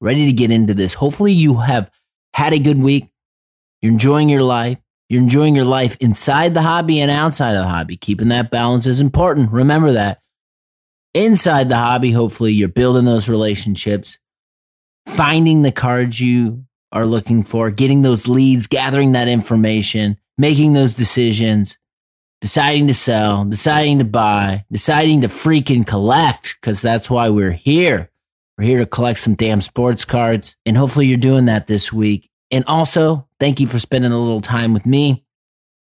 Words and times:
ready 0.00 0.26
to 0.26 0.32
get 0.32 0.50
into 0.50 0.74
this. 0.74 0.94
Hopefully, 0.94 1.32
you 1.32 1.58
have 1.58 1.90
had 2.34 2.52
a 2.52 2.58
good 2.58 2.80
week. 2.80 3.08
You're 3.80 3.92
enjoying 3.92 4.28
your 4.28 4.42
life. 4.42 4.78
You're 5.08 5.22
enjoying 5.22 5.54
your 5.54 5.64
life 5.64 5.96
inside 6.00 6.54
the 6.54 6.62
hobby 6.62 7.00
and 7.00 7.10
outside 7.10 7.54
of 7.54 7.62
the 7.62 7.68
hobby. 7.68 7.96
Keeping 7.96 8.28
that 8.28 8.50
balance 8.50 8.86
is 8.86 9.00
important. 9.00 9.52
Remember 9.52 9.92
that. 9.92 10.20
Inside 11.14 11.68
the 11.68 11.76
hobby, 11.76 12.10
hopefully, 12.10 12.52
you're 12.52 12.68
building 12.68 13.04
those 13.04 13.28
relationships, 13.28 14.18
finding 15.06 15.62
the 15.62 15.72
cards 15.72 16.20
you 16.20 16.64
are 16.92 17.06
looking 17.06 17.42
for, 17.42 17.70
getting 17.70 18.02
those 18.02 18.28
leads, 18.28 18.66
gathering 18.66 19.12
that 19.12 19.28
information, 19.28 20.18
making 20.36 20.72
those 20.72 20.94
decisions, 20.94 21.78
deciding 22.40 22.86
to 22.88 22.94
sell, 22.94 23.44
deciding 23.44 23.98
to 23.98 24.04
buy, 24.04 24.64
deciding 24.70 25.22
to 25.22 25.28
freaking 25.28 25.86
collect, 25.86 26.56
because 26.60 26.82
that's 26.82 27.08
why 27.08 27.28
we're 27.28 27.52
here. 27.52 28.10
We're 28.58 28.64
here 28.64 28.78
to 28.78 28.86
collect 28.86 29.18
some 29.18 29.34
damn 29.34 29.60
sports 29.60 30.04
cards. 30.04 30.56
And 30.64 30.76
hopefully 30.76 31.06
you're 31.06 31.18
doing 31.18 31.46
that 31.46 31.66
this 31.66 31.92
week. 31.92 32.30
And 32.50 32.64
also, 32.66 33.28
thank 33.38 33.60
you 33.60 33.66
for 33.66 33.78
spending 33.78 34.12
a 34.12 34.18
little 34.18 34.40
time 34.40 34.72
with 34.72 34.86
me. 34.86 35.24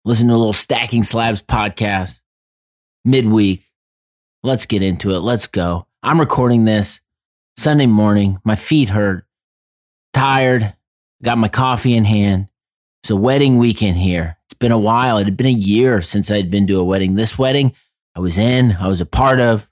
Listen 0.05 0.30
to 0.30 0.33
a 0.33 0.38
little 0.38 0.53
Stacking 0.53 1.03
Slabs 1.03 1.41
podcast 1.41 2.22
midweek. 3.03 3.66
Let's 4.44 4.66
get 4.66 4.81
into 4.81 5.11
it. 5.11 5.19
Let's 5.19 5.47
go. 5.47 5.86
I'm 6.02 6.19
recording 6.19 6.66
this 6.66 7.02
Sunday 7.58 7.88
morning. 7.88 8.39
My 8.44 8.55
feet 8.55 8.89
hurt, 8.89 9.25
tired, 10.13 10.73
got 11.22 11.38
my 11.38 11.50
coffee 11.50 11.95
in 11.95 12.06
hand. 12.06 12.47
It's 13.03 13.09
a 13.09 13.16
wedding 13.16 13.58
weekend 13.58 13.97
here. 13.97 14.38
It's 14.45 14.58
been 14.58 14.72
a 14.72 14.80
while. 14.80 15.17
It 15.17 15.25
had 15.25 15.38
been 15.38 15.47
a 15.47 15.52
year 15.52 16.02
since 16.02 16.31
I'd 16.31 16.52
been 16.52 16.67
to 16.67 16.80
a 16.80 16.83
wedding. 16.83 17.16
This 17.16 17.38
wedding 17.38 17.73
I 18.16 18.19
was 18.19 18.38
in, 18.38 18.78
I 18.80 18.88
was 18.88 19.02
a 19.02 19.06
part 19.06 19.39
of. 19.39 19.69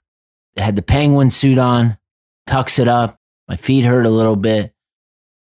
I 0.56 0.62
had 0.62 0.76
the 0.76 0.82
penguin 0.82 1.30
suit 1.30 1.58
on 1.58 1.96
tucks 2.50 2.80
it 2.80 2.88
up. 2.88 3.16
My 3.48 3.56
feet 3.56 3.84
hurt 3.84 4.06
a 4.06 4.10
little 4.10 4.36
bit. 4.36 4.74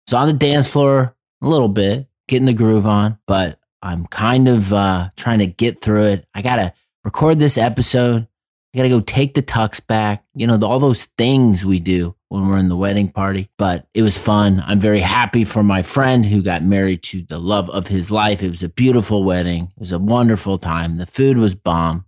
So 0.08 0.18
on 0.18 0.28
the 0.28 0.34
dance 0.34 0.72
floor 0.72 1.16
a 1.42 1.48
little 1.48 1.70
bit, 1.70 2.08
getting 2.28 2.46
the 2.46 2.54
groove 2.54 2.86
on, 2.86 3.18
but 3.26 3.60
I'm 3.82 4.06
kind 4.08 4.48
of 4.48 4.74
uh, 4.74 5.10
trying 5.16 5.40
to 5.40 5.48
get 5.48 5.80
through 5.80 6.06
it. 6.06 6.28
I 6.34 6.42
got 6.42 6.58
to 6.58 6.74
record 7.06 7.40
this 7.40 7.58
episode. 7.58 8.28
I 8.74 8.78
got 8.78 8.84
to 8.84 8.90
go 8.90 9.00
take 9.00 9.34
the 9.34 9.42
tux 9.42 9.86
back. 9.86 10.26
You 10.36 10.48
know, 10.48 10.60
all 10.62 10.80
those 10.80 11.06
things 11.18 11.66
we 11.66 11.80
do 11.80 12.16
when 12.28 12.50
we're 12.50 12.58
in 12.58 12.68
the 12.68 12.76
wedding 12.76 13.10
party. 13.10 13.50
But 13.58 13.88
it 13.94 14.02
was 14.02 14.18
fun. 14.18 14.62
I'm 14.68 14.80
very 14.80 15.00
happy 15.00 15.46
for 15.46 15.64
my 15.64 15.84
friend 15.84 16.26
who 16.26 16.42
got 16.42 16.64
married 16.64 17.04
to 17.04 17.22
the 17.22 17.40
love 17.40 17.70
of 17.70 17.88
his 17.88 18.12
life. 18.12 18.44
It 18.44 18.50
was 18.50 18.64
a 18.64 18.70
beautiful 18.70 19.24
wedding. 19.24 19.72
It 19.76 19.80
was 19.80 19.94
a 19.94 20.00
wonderful 20.00 20.58
time. 20.58 20.98
The 20.98 21.06
food 21.06 21.38
was 21.38 21.56
bomb. 21.56 22.06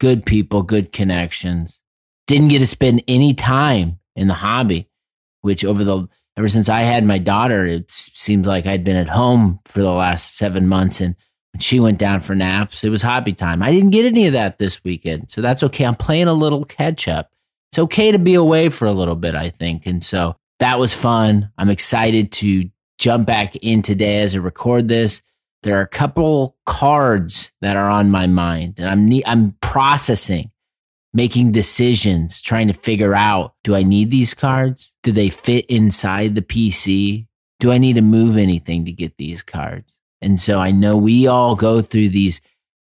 Good 0.00 0.26
people, 0.26 0.62
good 0.62 0.90
connections. 0.92 1.78
Didn't 2.26 2.48
get 2.48 2.58
to 2.58 2.66
spend 2.66 3.04
any 3.06 3.34
time 3.34 4.00
in 4.16 4.28
the 4.28 4.34
hobby, 4.34 4.88
which 5.40 5.64
over 5.64 5.84
the 5.84 6.08
ever 6.36 6.48
since 6.48 6.68
I 6.68 6.82
had 6.82 7.04
my 7.04 7.18
daughter, 7.18 7.64
it 7.64 7.90
seems 7.90 8.46
like 8.46 8.66
I'd 8.66 8.84
been 8.84 8.96
at 8.96 9.08
home 9.08 9.60
for 9.64 9.80
the 9.80 9.90
last 9.90 10.36
seven 10.36 10.66
months. 10.66 11.00
And 11.00 11.14
when 11.52 11.60
she 11.60 11.78
went 11.78 11.98
down 11.98 12.20
for 12.20 12.34
naps, 12.34 12.82
it 12.82 12.90
was 12.90 13.02
hobby 13.02 13.32
time. 13.32 13.62
I 13.62 13.70
didn't 13.70 13.90
get 13.90 14.06
any 14.06 14.26
of 14.26 14.32
that 14.32 14.58
this 14.58 14.82
weekend. 14.82 15.30
So 15.30 15.40
that's 15.40 15.62
okay. 15.62 15.84
I'm 15.84 15.94
playing 15.94 16.28
a 16.28 16.32
little 16.32 16.64
catch 16.64 17.06
up. 17.06 17.30
It's 17.70 17.78
okay 17.78 18.12
to 18.12 18.18
be 18.18 18.34
away 18.34 18.68
for 18.68 18.86
a 18.86 18.92
little 18.92 19.16
bit, 19.16 19.34
I 19.34 19.50
think. 19.50 19.86
And 19.86 20.02
so 20.02 20.36
that 20.58 20.78
was 20.78 20.94
fun. 20.94 21.50
I'm 21.58 21.70
excited 21.70 22.32
to 22.32 22.68
jump 22.98 23.26
back 23.26 23.56
in 23.56 23.82
today 23.82 24.20
as 24.20 24.34
I 24.34 24.38
record 24.38 24.88
this. 24.88 25.22
There 25.62 25.78
are 25.78 25.82
a 25.82 25.88
couple 25.88 26.56
cards 26.66 27.50
that 27.60 27.76
are 27.76 27.88
on 27.88 28.10
my 28.10 28.26
mind 28.26 28.78
and 28.78 28.88
I'm 28.88 29.22
I'm 29.26 29.56
processing 29.60 30.50
making 31.14 31.52
decisions, 31.52 32.42
trying 32.42 32.66
to 32.66 32.74
figure 32.74 33.14
out 33.14 33.54
do 33.62 33.74
I 33.74 33.84
need 33.84 34.10
these 34.10 34.34
cards? 34.34 34.92
Do 35.02 35.12
they 35.12 35.30
fit 35.30 35.64
inside 35.66 36.34
the 36.34 36.42
PC? 36.42 37.26
Do 37.60 37.70
I 37.72 37.78
need 37.78 37.94
to 37.94 38.02
move 38.02 38.36
anything 38.36 38.84
to 38.84 38.92
get 38.92 39.16
these 39.16 39.42
cards? 39.42 39.96
And 40.20 40.40
so 40.40 40.58
I 40.58 40.72
know 40.72 40.96
we 40.96 41.26
all 41.26 41.54
go 41.54 41.80
through 41.80 42.08
these 42.08 42.40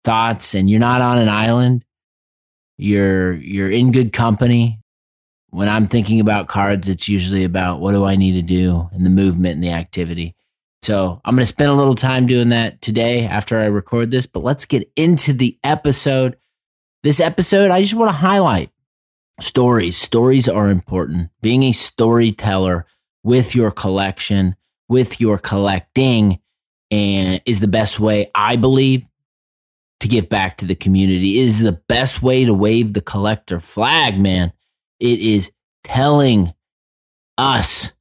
thoughts 0.04 0.56
and 0.56 0.70
you're 0.70 0.80
not 0.80 1.02
on 1.02 1.20
an 1.20 1.30
island. 1.30 1.86
You're 2.78 3.34
you're 3.34 3.72
in 3.72 3.92
good 3.92 4.12
company. 4.12 4.80
When 5.52 5.70
I'm 5.70 5.86
thinking 5.86 6.20
about 6.20 6.48
cards, 6.48 6.90
it's 6.90 7.08
usually 7.08 7.46
about 7.46 7.80
what 7.80 7.94
do 7.94 8.04
I 8.04 8.16
need 8.16 8.34
to 8.34 8.42
do 8.42 8.90
and 8.92 9.06
the 9.06 9.10
movement 9.10 9.56
and 9.56 9.64
the 9.64 9.70
activity. 9.70 10.36
So 10.82 11.22
I'm 11.24 11.36
going 11.36 11.42
to 11.42 11.48
spend 11.48 11.72
a 11.72 11.76
little 11.76 11.96
time 11.96 12.28
doing 12.28 12.50
that 12.50 12.82
today 12.82 13.26
after 13.26 13.60
I 13.60 13.66
record 13.66 14.12
this, 14.12 14.28
but 14.28 14.44
let's 14.44 14.66
get 14.66 14.92
into 14.96 15.34
the 15.34 15.58
episode. 15.64 16.38
This 17.06 17.20
episode, 17.20 17.70
I 17.70 17.82
just 17.82 17.94
want 17.94 18.10
to 18.10 18.18
highlight 18.18 18.72
stories. 19.40 19.96
Stories 19.96 20.50
are 20.50 20.72
important. 20.72 21.30
Being 21.40 21.62
a 21.62 21.72
storyteller 21.72 22.88
with 23.22 23.54
your 23.54 23.70
collection, 23.70 24.56
with 24.90 25.22
your 25.22 25.38
collecting, 25.38 26.40
and 26.90 27.44
is 27.46 27.60
the 27.60 27.68
best 27.68 28.00
way, 28.00 28.32
I 28.34 28.56
believe, 28.56 29.08
to 30.00 30.08
give 30.08 30.30
back 30.30 30.58
to 30.58 30.66
the 30.66 30.74
community. 30.74 31.42
It 31.42 31.44
is 31.44 31.60
the 31.60 31.74
best 31.74 32.24
way 32.24 32.44
to 32.44 32.56
wave 32.56 32.94
the 32.94 33.02
collector 33.02 33.60
flag, 33.60 34.20
man. 34.20 34.52
It 35.00 35.20
is 35.20 35.52
telling 35.84 36.56
us, 37.38 37.94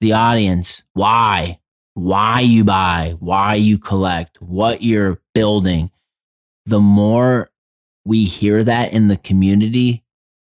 the 0.00 0.12
audience, 0.12 0.84
why, 0.92 1.58
why 1.94 2.42
you 2.42 2.62
buy, 2.62 3.16
why 3.18 3.56
you 3.56 3.76
collect, 3.76 4.40
what 4.40 4.82
you're 4.84 5.20
building. 5.34 5.90
The 6.66 6.78
more 6.78 7.48
we 8.04 8.24
hear 8.24 8.62
that 8.64 8.92
in 8.92 9.08
the 9.08 9.16
community, 9.16 10.04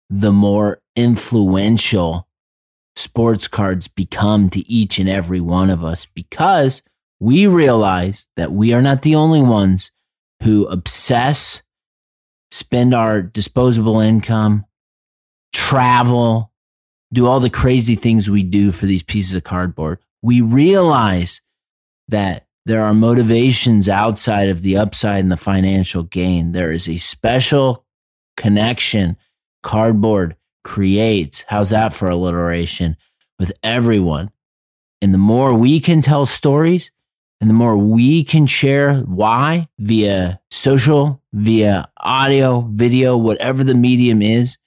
the 0.10 0.32
more 0.32 0.82
influential 0.96 2.28
sports 2.96 3.48
cards 3.48 3.88
become 3.88 4.50
to 4.50 4.68
each 4.70 5.00
and 5.00 5.10
every 5.10 5.40
one 5.40 5.70
of 5.70 5.84
us 5.84 6.06
because 6.06 6.82
we 7.20 7.48
realize 7.48 8.28
that 8.36 8.52
we 8.52 8.74
are 8.74 8.82
not 8.82 9.02
the 9.02 9.16
only 9.16 9.42
ones 9.42 9.92
who 10.44 10.66
obsess, 10.68 11.64
spend 12.52 12.94
our 12.94 13.22
disposable 13.22 14.00
income, 14.00 14.66
travel, 15.54 16.52
do 17.14 17.26
all 17.26 17.40
the 17.40 17.50
crazy 17.50 17.96
things 17.96 18.30
we 18.30 18.44
do 18.44 18.72
for 18.72 18.86
these 18.86 19.04
pieces 19.04 19.36
of 19.36 19.44
cardboard. 19.44 20.00
We 20.22 20.42
realize 20.42 21.42
that 22.10 22.46
there 22.66 22.84
are 22.84 22.94
motivations 22.94 23.90
outside 23.90 24.50
of 24.50 24.62
the 24.62 24.78
upside 24.78 25.20
and 25.20 25.32
the 25.32 25.38
financial 25.38 26.04
gain. 26.04 26.54
There 26.54 26.72
is 26.72 26.88
a 26.88 26.98
special 26.98 27.86
connection 28.38 29.18
cardboard 29.62 30.36
creates. 30.64 31.44
How's 31.48 31.72
that 31.72 31.94
for 31.94 32.10
alliteration? 32.10 32.96
With 33.38 33.52
everyone. 33.64 34.32
And 35.02 35.14
the 35.14 35.18
more 35.18 35.54
we 35.54 35.82
can 35.82 36.02
tell 36.02 36.26
stories 36.26 36.92
and 37.42 37.50
the 37.50 37.54
more 37.54 37.76
we 37.76 38.24
can 38.24 38.46
share 38.46 38.96
why 39.00 39.68
via 39.78 40.40
social, 40.50 41.22
via 41.34 41.90
audio, 41.98 42.62
video, 42.72 43.18
whatever 43.18 43.66
the 43.66 43.76
medium 43.76 44.22
is, 44.22 44.58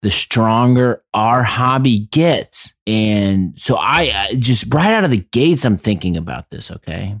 the 0.00 0.10
stronger 0.10 1.02
our 1.12 1.42
hobby 1.42 1.98
gets. 2.10 2.72
And 2.86 3.58
so 3.58 3.76
I 3.76 4.34
just 4.38 4.72
right 4.72 4.94
out 4.94 5.04
of 5.04 5.10
the 5.10 5.26
gates, 5.32 5.66
I'm 5.66 5.76
thinking 5.76 6.16
about 6.16 6.48
this, 6.48 6.70
okay? 6.70 7.16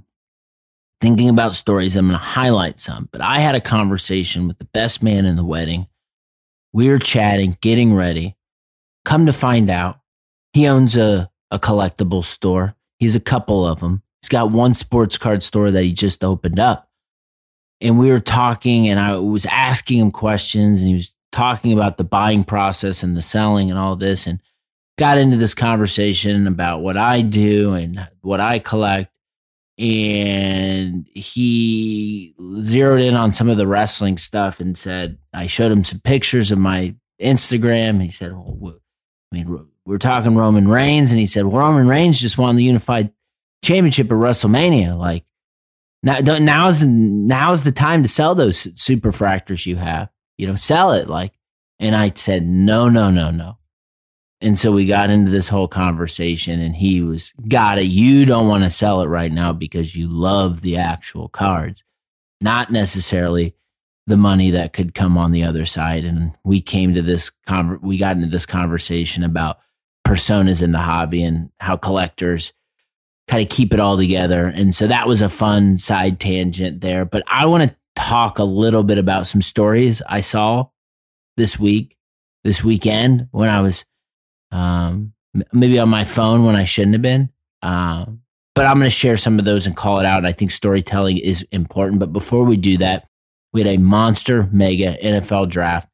Thinking 1.04 1.28
about 1.28 1.54
stories. 1.54 1.96
I'm 1.96 2.06
going 2.06 2.18
to 2.18 2.24
highlight 2.24 2.80
some, 2.80 3.10
but 3.12 3.20
I 3.20 3.40
had 3.40 3.54
a 3.54 3.60
conversation 3.60 4.48
with 4.48 4.56
the 4.56 4.64
best 4.64 5.02
man 5.02 5.26
in 5.26 5.36
the 5.36 5.44
wedding. 5.44 5.86
We 6.72 6.88
were 6.88 6.98
chatting, 6.98 7.58
getting 7.60 7.92
ready. 7.92 8.38
Come 9.04 9.26
to 9.26 9.34
find 9.34 9.68
out, 9.68 10.00
he 10.54 10.66
owns 10.66 10.96
a, 10.96 11.30
a 11.50 11.58
collectible 11.58 12.24
store. 12.24 12.74
He's 12.98 13.14
a 13.14 13.20
couple 13.20 13.66
of 13.66 13.80
them. 13.80 14.02
He's 14.22 14.30
got 14.30 14.50
one 14.50 14.72
sports 14.72 15.18
card 15.18 15.42
store 15.42 15.70
that 15.70 15.84
he 15.84 15.92
just 15.92 16.24
opened 16.24 16.58
up. 16.58 16.88
And 17.82 17.98
we 17.98 18.10
were 18.10 18.18
talking, 18.18 18.88
and 18.88 18.98
I 18.98 19.16
was 19.16 19.44
asking 19.44 19.98
him 19.98 20.10
questions, 20.10 20.80
and 20.80 20.88
he 20.88 20.94
was 20.94 21.14
talking 21.32 21.74
about 21.74 21.98
the 21.98 22.04
buying 22.04 22.44
process 22.44 23.02
and 23.02 23.14
the 23.14 23.20
selling 23.20 23.68
and 23.68 23.78
all 23.78 23.94
this, 23.94 24.26
and 24.26 24.40
got 24.96 25.18
into 25.18 25.36
this 25.36 25.52
conversation 25.52 26.46
about 26.46 26.80
what 26.80 26.96
I 26.96 27.20
do 27.20 27.74
and 27.74 28.08
what 28.22 28.40
I 28.40 28.58
collect 28.58 29.13
and 29.78 31.08
he 31.14 32.34
zeroed 32.60 33.00
in 33.00 33.14
on 33.14 33.32
some 33.32 33.48
of 33.48 33.56
the 33.56 33.66
wrestling 33.66 34.18
stuff 34.18 34.60
and 34.60 34.78
said 34.78 35.18
I 35.32 35.46
showed 35.46 35.72
him 35.72 35.82
some 35.82 36.00
pictures 36.00 36.52
of 36.52 36.58
my 36.58 36.94
Instagram. 37.20 38.00
He 38.02 38.10
said, 38.10 38.32
well, 38.34 38.78
I 39.32 39.36
mean, 39.36 39.68
we're 39.84 39.98
talking 39.98 40.36
Roman 40.36 40.68
Reigns, 40.68 41.10
and 41.10 41.18
he 41.18 41.26
said, 41.26 41.46
well, 41.46 41.58
Roman 41.58 41.88
Reigns 41.88 42.20
just 42.20 42.38
won 42.38 42.56
the 42.56 42.64
unified 42.64 43.12
championship 43.64 44.06
at 44.06 44.12
WrestleMania. 44.12 44.96
Like, 44.96 45.24
now, 46.02 46.18
now's 46.20 46.86
now's 46.86 47.64
the 47.64 47.72
time 47.72 48.02
to 48.02 48.08
sell 48.08 48.34
those 48.34 48.58
super 48.80 49.10
superfractors 49.10 49.66
you 49.66 49.76
have. 49.76 50.08
You 50.36 50.46
know, 50.46 50.54
sell 50.54 50.92
it. 50.92 51.08
Like, 51.08 51.32
and 51.78 51.96
I 51.96 52.10
said, 52.14 52.44
no, 52.44 52.88
no, 52.88 53.10
no, 53.10 53.30
no. 53.30 53.58
And 54.44 54.58
so 54.58 54.72
we 54.72 54.84
got 54.84 55.08
into 55.08 55.30
this 55.30 55.48
whole 55.48 55.68
conversation, 55.68 56.60
and 56.60 56.76
he 56.76 57.00
was, 57.00 57.32
got 57.48 57.78
it. 57.78 57.86
You 57.86 58.26
don't 58.26 58.46
want 58.46 58.62
to 58.62 58.68
sell 58.68 59.00
it 59.00 59.06
right 59.06 59.32
now 59.32 59.54
because 59.54 59.96
you 59.96 60.06
love 60.06 60.60
the 60.60 60.76
actual 60.76 61.30
cards, 61.30 61.82
not 62.42 62.70
necessarily 62.70 63.54
the 64.06 64.18
money 64.18 64.50
that 64.50 64.74
could 64.74 64.94
come 64.94 65.16
on 65.16 65.32
the 65.32 65.44
other 65.44 65.64
side. 65.64 66.04
And 66.04 66.34
we 66.44 66.60
came 66.60 66.92
to 66.92 67.00
this, 67.00 67.30
con- 67.46 67.80
we 67.80 67.96
got 67.96 68.16
into 68.16 68.28
this 68.28 68.44
conversation 68.44 69.24
about 69.24 69.60
personas 70.06 70.62
in 70.62 70.72
the 70.72 70.78
hobby 70.78 71.24
and 71.24 71.48
how 71.58 71.78
collectors 71.78 72.52
kind 73.26 73.42
of 73.42 73.48
keep 73.48 73.72
it 73.72 73.80
all 73.80 73.96
together. 73.96 74.46
And 74.46 74.74
so 74.74 74.86
that 74.86 75.06
was 75.06 75.22
a 75.22 75.30
fun 75.30 75.78
side 75.78 76.20
tangent 76.20 76.82
there. 76.82 77.06
But 77.06 77.22
I 77.26 77.46
want 77.46 77.64
to 77.64 77.76
talk 77.96 78.38
a 78.38 78.44
little 78.44 78.82
bit 78.82 78.98
about 78.98 79.26
some 79.26 79.40
stories 79.40 80.02
I 80.06 80.20
saw 80.20 80.66
this 81.38 81.58
week, 81.58 81.96
this 82.42 82.62
weekend 82.62 83.28
when 83.30 83.48
I 83.48 83.62
was 83.62 83.86
um, 84.54 85.12
maybe 85.52 85.78
on 85.78 85.88
my 85.88 86.04
phone 86.04 86.44
when 86.44 86.56
I 86.56 86.64
shouldn't 86.64 86.94
have 86.94 87.02
been. 87.02 87.30
Um, 87.60 88.20
but 88.54 88.66
I'm 88.66 88.78
going 88.78 88.84
to 88.84 88.90
share 88.90 89.16
some 89.16 89.38
of 89.38 89.44
those 89.44 89.66
and 89.66 89.76
call 89.76 89.98
it 89.98 90.06
out. 90.06 90.24
I 90.24 90.32
think 90.32 90.52
storytelling 90.52 91.18
is 91.18 91.42
important. 91.50 91.98
But 91.98 92.12
before 92.12 92.44
we 92.44 92.56
do 92.56 92.78
that, 92.78 93.08
we 93.52 93.60
had 93.60 93.74
a 93.74 93.78
monster 93.78 94.48
mega 94.52 94.96
NFL 95.02 95.50
draft. 95.50 95.88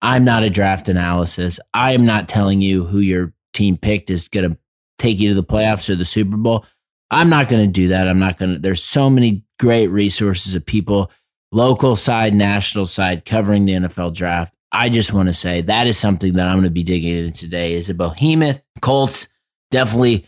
I'm 0.00 0.24
not 0.24 0.44
a 0.44 0.50
draft 0.50 0.88
analysis. 0.88 1.60
I 1.74 1.92
am 1.92 2.06
not 2.06 2.28
telling 2.28 2.62
you 2.62 2.84
who 2.84 3.00
your 3.00 3.34
team 3.52 3.76
picked 3.76 4.10
is 4.10 4.28
going 4.28 4.50
to 4.50 4.58
take 4.98 5.18
you 5.18 5.28
to 5.30 5.34
the 5.34 5.44
playoffs 5.44 5.90
or 5.90 5.94
the 5.96 6.04
Super 6.04 6.36
Bowl. 6.36 6.64
I'm 7.10 7.28
not 7.28 7.48
going 7.48 7.66
to 7.66 7.70
do 7.70 7.88
that. 7.88 8.08
I'm 8.08 8.18
not 8.18 8.38
going 8.38 8.54
to. 8.54 8.58
There's 8.58 8.82
so 8.82 9.10
many 9.10 9.44
great 9.58 9.88
resources 9.88 10.54
of 10.54 10.64
people, 10.64 11.10
local 11.52 11.96
side, 11.96 12.34
national 12.34 12.86
side, 12.86 13.24
covering 13.24 13.66
the 13.66 13.74
NFL 13.74 14.14
draft. 14.14 14.55
I 14.72 14.88
just 14.88 15.12
want 15.12 15.28
to 15.28 15.32
say 15.32 15.62
that 15.62 15.86
is 15.86 15.98
something 15.98 16.34
that 16.34 16.46
I'm 16.46 16.56
going 16.56 16.64
to 16.64 16.70
be 16.70 16.82
digging 16.82 17.16
into 17.16 17.40
today. 17.40 17.74
Is 17.74 17.90
a 17.90 17.94
behemoth 17.94 18.62
Colts 18.80 19.28
definitely 19.70 20.26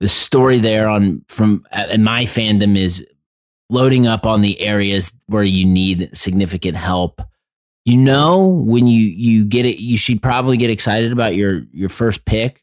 the 0.00 0.08
story 0.08 0.58
there 0.58 0.88
on 0.88 1.24
from 1.28 1.64
uh, 1.72 1.86
and 1.90 2.04
my 2.04 2.24
fandom 2.24 2.76
is 2.76 3.06
loading 3.70 4.06
up 4.06 4.26
on 4.26 4.42
the 4.42 4.60
areas 4.60 5.12
where 5.26 5.44
you 5.44 5.64
need 5.64 6.10
significant 6.16 6.76
help. 6.76 7.20
You 7.84 7.96
know 7.96 8.46
when 8.46 8.86
you 8.86 9.00
you 9.00 9.44
get 9.44 9.66
it, 9.66 9.80
you 9.80 9.98
should 9.98 10.22
probably 10.22 10.56
get 10.56 10.70
excited 10.70 11.12
about 11.12 11.36
your 11.36 11.62
your 11.72 11.88
first 11.88 12.24
pick 12.24 12.62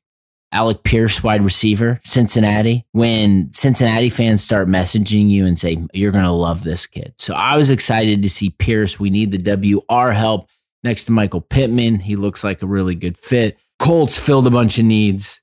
Alec 0.54 0.84
Pierce, 0.84 1.24
wide 1.24 1.42
receiver, 1.42 2.00
Cincinnati, 2.04 2.86
when 2.92 3.52
Cincinnati 3.52 4.10
fans 4.10 4.44
start 4.44 4.68
messaging 4.68 5.28
you 5.28 5.48
and 5.48 5.58
say, 5.58 5.84
you're 5.94 6.12
going 6.12 6.24
to 6.24 6.32
love 6.32 6.64
this 6.64 6.86
kid. 6.86 7.16
So 7.18 7.34
I 7.34 7.58
was 7.58 7.72
excited 7.72 8.22
to 8.22 8.30
see 8.30 8.52
Pierce. 8.52 9.00
We 9.00 9.10
need 9.10 9.32
the 9.32 9.82
WR 9.90 10.12
help 10.12 10.48
next 10.84 11.06
to 11.06 11.12
Michael 11.12 11.42
Pittman. 11.42 12.00
He 12.00 12.16
looks 12.16 12.44
like 12.44 12.62
a 12.62 12.68
really 12.68 12.96
good 12.96 13.18
fit. 13.18 13.58
Colts 13.80 14.18
filled 14.18 14.48
a 14.48 14.52
bunch 14.52 14.78
of 14.78 14.86
needs. 14.86 15.42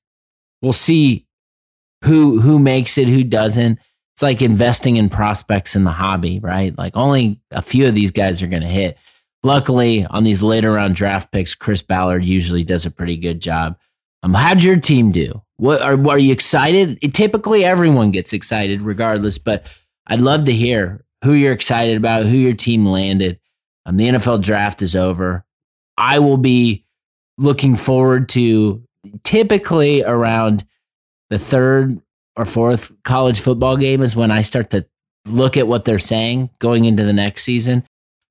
We'll 0.63 0.73
see 0.73 1.27
who 2.05 2.41
who 2.41 2.59
makes 2.59 2.99
it, 2.99 3.09
who 3.09 3.25
doesn't. 3.25 3.79
It's 4.15 4.23
like 4.23 4.43
investing 4.43 4.97
in 4.97 5.09
prospects 5.09 5.77
in 5.77 5.85
the 5.85 5.93
hobby, 5.93 6.41
right? 6.41 6.77
Like 6.77 6.97
only 6.97 7.41
a 7.51 7.63
few 7.63 7.87
of 7.89 7.95
these 7.95 8.11
guys 8.11 8.43
are 8.43 8.47
going 8.47 8.63
to 8.63 8.69
hit. 8.69 8.99
Luckily, 9.43 10.05
on 10.05 10.25
these 10.25 10.43
later 10.43 10.73
round 10.73 10.95
draft 10.95 11.33
picks, 11.33 11.55
Chris 11.55 11.81
Ballard 11.81 12.25
usually 12.25 12.63
does 12.63 12.85
a 12.85 12.91
pretty 12.91 13.17
good 13.17 13.41
job. 13.41 13.79
Um, 14.23 14.35
how'd 14.35 14.63
your 14.63 14.79
team 14.79 15.13
do? 15.13 15.43
What 15.57 15.81
are 15.81 16.09
are 16.09 16.19
you 16.19 16.33
excited? 16.33 16.99
It, 17.01 17.15
typically, 17.15 17.65
everyone 17.65 18.11
gets 18.11 18.33
excited 18.33 18.83
regardless, 18.83 19.39
but 19.39 19.67
I'd 20.07 20.21
love 20.21 20.45
to 20.45 20.53
hear 20.53 21.05
who 21.25 21.33
you're 21.33 21.53
excited 21.53 21.97
about, 21.97 22.27
who 22.27 22.37
your 22.37 22.55
team 22.55 22.87
landed. 22.87 23.39
Um, 23.87 23.97
the 23.97 24.09
NFL 24.09 24.43
draft 24.43 24.83
is 24.83 24.95
over. 24.95 25.45
I 25.97 26.19
will 26.19 26.37
be 26.37 26.85
looking 27.39 27.77
forward 27.77 28.29
to 28.31 28.83
typically 29.25 30.03
around 30.03 30.65
the 31.31 31.39
third 31.39 32.01
or 32.37 32.45
fourth 32.45 32.93
college 33.05 33.41
football 33.41 33.77
game 33.77 34.03
is 34.03 34.17
when 34.17 34.31
I 34.31 34.43
start 34.43 34.71
to 34.71 34.87
look 35.27 35.57
at 35.57 35.67
what 35.67 35.85
they're 35.85 35.99
saying 35.99 36.51
going 36.59 36.85
into 36.85 37.05
the 37.05 37.13
next 37.13 37.45
season. 37.45 37.85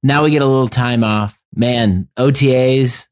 Now 0.03 0.23
we 0.23 0.31
get 0.31 0.41
a 0.41 0.47
little 0.47 0.67
time 0.67 1.03
off. 1.03 1.39
Man, 1.55 2.07
OTAs, 2.17 3.07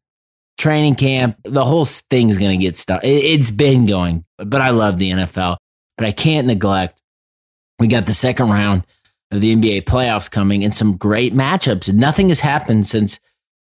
training 0.57 0.95
camp, 0.95 1.37
the 1.43 1.65
whole 1.65 1.85
thing 1.85 2.29
is 2.29 2.37
going 2.37 2.57
to 2.57 2.63
get 2.63 2.77
started. 2.77 3.07
It's 3.07 3.51
been 3.51 3.85
going, 3.85 4.25
but 4.37 4.61
I 4.61 4.69
love 4.69 4.97
the 4.97 5.11
NFL. 5.11 5.57
But 5.97 6.05
I 6.05 6.11
can't 6.11 6.47
neglect. 6.47 7.01
We 7.79 7.87
got 7.87 8.05
the 8.05 8.13
second 8.13 8.49
round 8.49 8.85
of 9.31 9.41
the 9.41 9.55
NBA 9.55 9.83
playoffs 9.83 10.29
coming 10.29 10.63
and 10.63 10.73
some 10.73 10.97
great 10.97 11.33
matchups. 11.33 11.93
Nothing 11.93 12.29
has 12.29 12.39
happened 12.39 12.85
since 12.85 13.19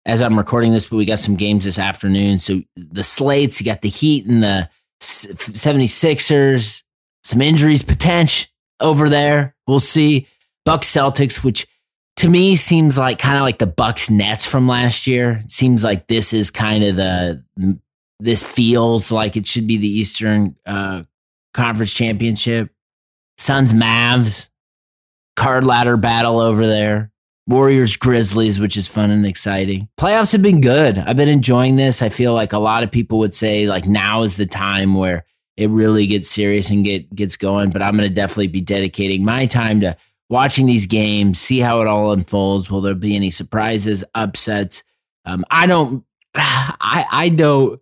as 0.06 0.22
I'm 0.22 0.38
recording 0.38 0.74
this, 0.74 0.88
but 0.88 0.98
we 0.98 1.06
got 1.06 1.20
some 1.20 1.36
games 1.36 1.66
this 1.66 1.78
afternoon. 1.78 2.40
So 2.40 2.62
the 2.76 3.04
slates, 3.04 3.60
you 3.60 3.66
got 3.66 3.82
the 3.82 3.90
Heat 3.90 4.26
and 4.26 4.42
the 4.42 4.70
76ers, 5.02 6.84
some 7.24 7.42
injuries 7.42 7.84
potential 7.84 8.50
over 8.80 9.10
there. 9.10 9.56
We'll 9.68 9.80
see. 9.80 10.28
Bucks 10.66 10.92
Celtics, 10.92 11.44
which 11.44 11.68
to 12.18 12.30
me 12.30 12.56
seems 12.56 12.98
like 12.98 13.20
kind 13.20 13.38
of 13.38 13.42
like 13.42 13.60
the 13.60 13.68
Bucks 13.68 14.10
Nets 14.10 14.46
from 14.46 14.68
last 14.68 15.08
year. 15.08 15.42
It 15.44 15.52
seems 15.52 15.84
like 15.84 16.08
this 16.08 16.34
is 16.34 16.52
kind 16.52 16.84
of 16.84 16.96
the 16.96 17.44
this 18.20 18.44
feels 18.44 19.12
like 19.12 19.36
it 19.36 19.48
should 19.48 19.66
be 19.66 19.78
the 19.78 19.88
Eastern 19.88 20.56
uh, 20.66 21.04
Conference 21.56 21.94
Championship. 21.94 22.70
Suns 23.40 23.74
Mavs 23.74 24.51
card 25.42 25.66
ladder 25.66 25.98
battle 25.98 26.40
over 26.40 26.68
there. 26.68 27.12
Warriors 27.48 27.98
Grizzlies, 27.98 28.60
which 28.60 28.78
is 28.78 28.88
fun 28.88 29.10
and 29.10 29.26
exciting. 29.26 29.90
Playoffs 30.00 30.32
have 30.34 30.44
been 30.44 30.62
good. 30.62 31.00
I've 31.00 31.18
been 31.18 31.28
enjoying 31.28 31.78
this. 31.78 32.04
I 32.04 32.10
feel 32.10 32.34
like 32.34 32.54
a 32.54 32.60
lot 32.60 32.84
of 32.84 32.92
people 32.92 33.18
would 33.20 33.34
say 33.34 33.66
like 33.68 33.88
now 33.88 34.22
is 34.22 34.38
the 34.38 34.46
time 34.46 34.94
where 34.94 35.26
it 35.58 35.70
really 35.72 36.06
gets 36.06 36.30
serious 36.30 36.70
and 36.70 36.86
get 36.86 37.14
gets 37.16 37.36
going. 37.38 37.72
But 37.72 37.82
I'm 37.82 37.98
going 37.98 38.08
to 38.08 38.14
definitely 38.14 38.48
be 38.48 38.62
dedicating 38.62 39.26
my 39.26 39.48
time 39.48 39.82
to 39.82 39.98
watching 40.30 40.68
these 40.68 40.86
games, 40.86 41.40
see 41.40 41.60
how 41.60 41.82
it 41.82 41.88
all 41.88 42.12
unfolds. 42.12 42.70
Will 42.70 42.82
there 42.82 42.94
be 42.94 43.16
any 43.16 43.32
surprises, 43.32 44.04
upsets? 44.14 44.84
Um, 45.26 45.44
I 45.50 45.66
don't. 45.66 46.06
I 46.36 47.06
I 47.12 47.30
don't. 47.30 47.82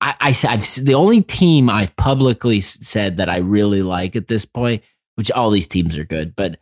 I, 0.00 0.14
I 0.20 0.36
I've 0.48 0.84
the 0.84 0.94
only 0.94 1.20
team 1.20 1.68
I've 1.68 1.96
publicly 1.96 2.60
said 2.60 3.16
that 3.16 3.28
I 3.28 3.38
really 3.38 3.82
like 3.82 4.14
at 4.14 4.28
this 4.28 4.44
point, 4.44 4.84
which 5.16 5.32
all 5.32 5.50
these 5.50 5.66
teams 5.66 5.98
are 5.98 6.04
good, 6.04 6.36
but 6.36 6.58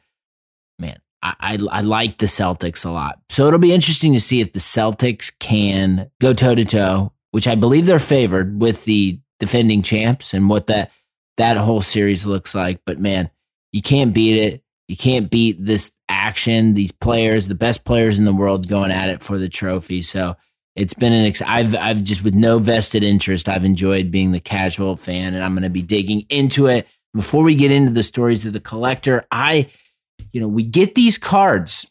I, 1.23 1.59
I, 1.71 1.81
like 1.83 2.19
the 2.19 2.27
Celtics 2.27 2.85
a 2.85 2.91
lot. 2.91 3.19
So 3.29 3.47
it'll 3.47 3.59
be 3.59 3.75
interesting 3.75 4.15
to 4.15 4.21
see 4.21 4.41
if 4.41 4.53
the 4.53 4.59
Celtics 4.59 5.31
can 5.39 6.11
go 6.21 6.33
toe 6.33 6.55
to 6.55 6.65
toe, 6.65 7.13
which 7.33 7.47
I 7.47 7.55
believe 7.55 7.87
they're 7.87 7.99
favored 7.99 8.61
with 8.61 8.85
the 8.87 9.21
defending 9.39 9.83
champs 9.83 10.33
and 10.33 10.49
what 10.49 10.67
that 10.69 10.91
that 11.37 11.57
whole 11.57 11.83
series 11.83 12.27
looks 12.27 12.55
like. 12.55 12.81
But 12.87 12.99
man, 12.99 13.31
you 13.73 13.83
can't 13.83 14.15
beat 14.15 14.39
it. 14.39 14.63
You 14.89 14.97
can't 14.97 15.31
beat 15.31 15.65
this 15.65 15.93
action. 16.09 16.75
These 16.75 16.93
players, 16.93 17.49
the 17.49 17.55
best 17.55 17.85
players 17.85 18.19
in 18.19 18.25
the 18.25 18.35
world, 18.35 18.69
going 18.69 18.91
at 18.91 19.09
it 19.09 19.23
for 19.23 19.39
the 19.39 19.49
trophy. 19.49 20.03
So 20.03 20.37
it's 20.77 20.95
been 20.95 21.13
an. 21.13 21.27
Ex- 21.27 21.43
I've 21.43 21.75
I've 21.77 22.03
just 22.03 22.25
with 22.25 22.35
no 22.35 22.59
vested 22.59 23.03
interest. 23.03 23.49
I've 23.49 23.65
enjoyed 23.65 24.11
being 24.11 24.33
the 24.33 24.41
casual 24.41 24.97
fan, 24.97 25.35
and 25.35 25.45
I'm 25.45 25.53
going 25.53 25.63
to 25.63 25.71
be 25.71 25.83
digging 25.83 26.25
into 26.29 26.67
it. 26.67 26.87
Before 27.13 27.43
we 27.43 27.55
get 27.57 27.73
into 27.73 27.91
the 27.91 28.05
stories 28.05 28.47
of 28.47 28.53
the 28.53 28.61
collector, 28.61 29.27
I, 29.33 29.69
you 30.33 30.41
know, 30.41 30.49
we 30.49 30.65
get 30.65 30.95
these 30.95 31.19
cards 31.19 31.87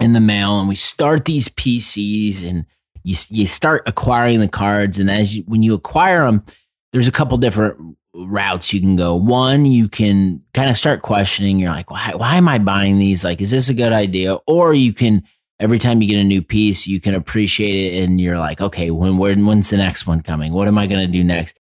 in 0.00 0.12
the 0.12 0.20
mail, 0.20 0.58
and 0.58 0.68
we 0.68 0.74
start 0.74 1.24
these 1.24 1.48
PCs, 1.48 2.48
and 2.48 2.66
you 3.02 3.16
you 3.30 3.46
start 3.46 3.82
acquiring 3.86 4.40
the 4.40 4.48
cards, 4.48 4.98
and 4.98 5.10
as 5.10 5.36
you 5.36 5.42
when 5.44 5.62
you 5.62 5.74
acquire 5.74 6.24
them, 6.24 6.44
there's 6.92 7.08
a 7.08 7.12
couple 7.12 7.36
different 7.38 7.96
routes 8.14 8.72
you 8.72 8.80
can 8.80 8.96
go. 8.96 9.14
One, 9.16 9.66
you 9.66 9.88
can 9.88 10.42
kind 10.54 10.70
of 10.70 10.76
start 10.76 11.02
questioning. 11.02 11.58
You're 11.58 11.72
like, 11.72 11.90
why, 11.90 12.12
why 12.14 12.36
am 12.36 12.48
I 12.48 12.58
buying 12.58 12.98
these? 12.98 13.24
Like, 13.24 13.40
is 13.40 13.50
this 13.50 13.68
a 13.68 13.74
good 13.74 13.92
idea? 13.92 14.34
Or 14.46 14.72
you 14.72 14.92
can, 14.92 15.24
every 15.58 15.78
time 15.78 16.00
you 16.00 16.08
get 16.08 16.20
a 16.20 16.24
new 16.24 16.42
piece, 16.42 16.86
you 16.86 17.00
can 17.00 17.14
appreciate 17.14 17.92
it 17.92 18.04
and 18.04 18.20
you're 18.20 18.38
like, 18.38 18.60
okay, 18.60 18.90
when, 18.90 19.16
when 19.16 19.46
when's 19.46 19.70
the 19.70 19.76
next 19.76 20.06
one 20.06 20.22
coming? 20.22 20.52
What 20.52 20.68
am 20.68 20.78
I 20.78 20.86
going 20.86 21.04
to 21.04 21.12
do 21.12 21.24
next? 21.24 21.58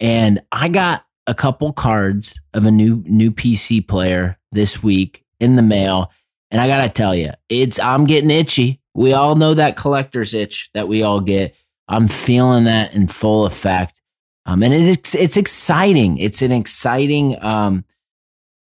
And 0.00 0.42
I 0.52 0.68
got 0.68 1.04
a 1.26 1.34
couple 1.34 1.72
cards 1.72 2.38
of 2.52 2.66
a 2.66 2.70
new, 2.70 3.02
new 3.06 3.30
PC 3.30 3.86
player 3.86 4.38
this 4.52 4.82
week 4.82 5.23
in 5.40 5.56
the 5.56 5.62
mail. 5.62 6.10
And 6.50 6.60
I 6.60 6.68
got 6.68 6.82
to 6.82 6.88
tell 6.88 7.14
you, 7.14 7.32
it's, 7.48 7.78
I'm 7.78 8.04
getting 8.06 8.30
itchy. 8.30 8.80
We 8.94 9.12
all 9.12 9.34
know 9.34 9.54
that 9.54 9.76
collector's 9.76 10.34
itch 10.34 10.70
that 10.74 10.88
we 10.88 11.02
all 11.02 11.20
get. 11.20 11.54
I'm 11.88 12.08
feeling 12.08 12.64
that 12.64 12.94
in 12.94 13.08
full 13.08 13.44
effect. 13.44 14.00
Um, 14.46 14.62
and 14.62 14.74
it's 14.74 15.14
it's 15.14 15.36
exciting. 15.36 16.18
It's 16.18 16.42
an 16.42 16.52
exciting 16.52 17.42
um, 17.42 17.84